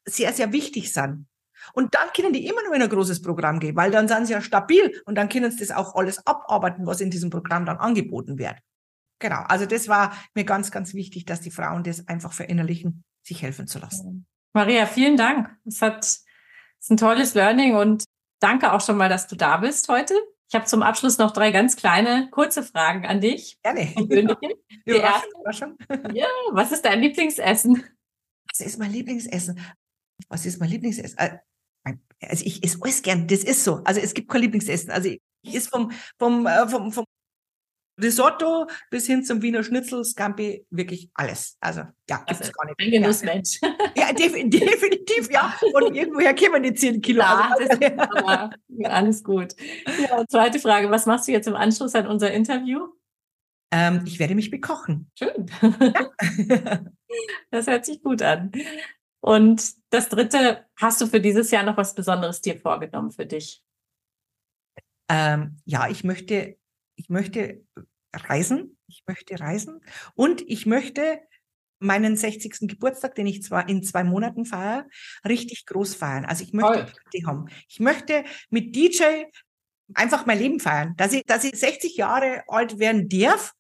[0.05, 1.25] sehr, sehr wichtig sind.
[1.73, 4.33] Und dann können die immer nur in ein großes Programm gehen, weil dann sind sie
[4.33, 7.77] ja stabil und dann können sie das auch alles abarbeiten, was in diesem Programm dann
[7.77, 8.57] angeboten wird.
[9.19, 13.41] Genau, also das war mir ganz, ganz wichtig, dass die Frauen das einfach verinnerlichen, sich
[13.41, 14.25] helfen zu lassen.
[14.53, 15.49] Maria, vielen Dank.
[15.65, 16.25] Es hat es
[16.87, 18.03] ist ein tolles Learning und
[18.41, 20.15] danke auch schon mal, dass du da bist heute.
[20.49, 23.57] Ich habe zum Abschluss noch drei ganz kleine, kurze Fragen an dich.
[23.63, 23.85] Gerne.
[24.85, 25.75] Die erste,
[26.13, 27.85] ja, was ist dein Lieblingsessen?
[28.49, 29.59] Was ist mein Lieblingsessen?
[30.27, 31.17] Was ist mein Lieblingsessen?
[32.29, 33.81] Also ich esse alles gern, das ist so.
[33.83, 34.91] Also es gibt kein Lieblingsessen.
[34.91, 37.05] Also ich esse vom, vom, äh, vom, vom
[38.01, 41.57] Risotto bis hin zum Wiener Schnitzel, Scampi, wirklich alles.
[41.59, 42.79] Also ja, gibt es also, gar nicht.
[42.79, 43.59] Ein Genussmensch.
[43.61, 45.53] Ja, ja def definitiv, ja.
[45.73, 47.21] Und irgendwoher kämen die 10 Kilo.
[47.21, 49.53] Ja, also, alles gut.
[50.01, 52.87] Ja, zweite Frage, was machst du jetzt im Anschluss an unser Interview?
[53.71, 55.11] Ähm, ich werde mich bekochen.
[55.17, 55.49] Schön.
[55.61, 56.85] Ja.
[57.51, 58.51] Das hört sich gut an.
[59.21, 59.61] Und
[59.93, 63.63] das dritte, hast du für dieses Jahr noch was Besonderes dir vorgenommen für dich?
[65.09, 66.57] Ähm, ja, ich möchte,
[66.95, 67.63] ich möchte
[68.13, 68.77] reisen.
[68.87, 69.81] Ich möchte reisen
[70.13, 71.19] und ich möchte
[71.79, 72.67] meinen 60.
[72.67, 74.87] Geburtstag, den ich zwar in zwei Monaten feiere,
[75.27, 76.25] richtig groß feiern.
[76.25, 77.47] Also ich möchte Party haben.
[77.67, 79.25] Ich möchte mit DJ
[79.93, 83.53] einfach mein Leben feiern, dass ich, dass ich 60 Jahre alt werden darf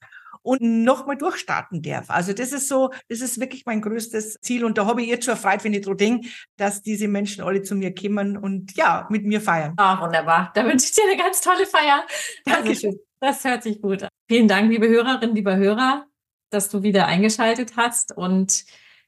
[0.43, 2.09] und nochmal durchstarten darf.
[2.09, 4.65] Also das ist so, das ist wirklich mein größtes Ziel.
[4.65, 7.63] Und da habe ich jetzt schon Freude, wenn ich dran denke, dass diese Menschen alle
[7.63, 9.73] zu mir kommen und ja, mit mir feiern.
[9.77, 10.51] Ah, wunderbar.
[10.53, 12.05] Da wünsche ich dir eine ganz tolle Feier.
[12.45, 12.89] Also, Dankeschön.
[12.91, 14.09] Also, das hört sich gut an.
[14.27, 16.05] Vielen Dank, liebe Hörerinnen, lieber Hörer,
[16.49, 18.15] dass du wieder eingeschaltet hast.
[18.15, 18.65] Und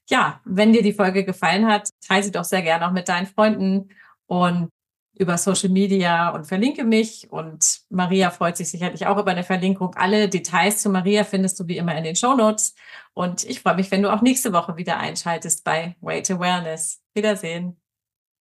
[0.07, 3.27] ja, wenn dir die Folge gefallen hat, teile sie doch sehr gerne auch mit deinen
[3.27, 3.89] Freunden
[4.27, 4.69] und
[5.17, 7.31] über Social Media und verlinke mich.
[7.31, 9.95] Und Maria freut sich sicherlich auch über eine Verlinkung.
[9.95, 12.75] Alle Details zu Maria findest du wie immer in den Show Notes.
[13.13, 17.01] Und ich freue mich, wenn du auch nächste Woche wieder einschaltest bei Weight Awareness.
[17.13, 17.77] Wiedersehen.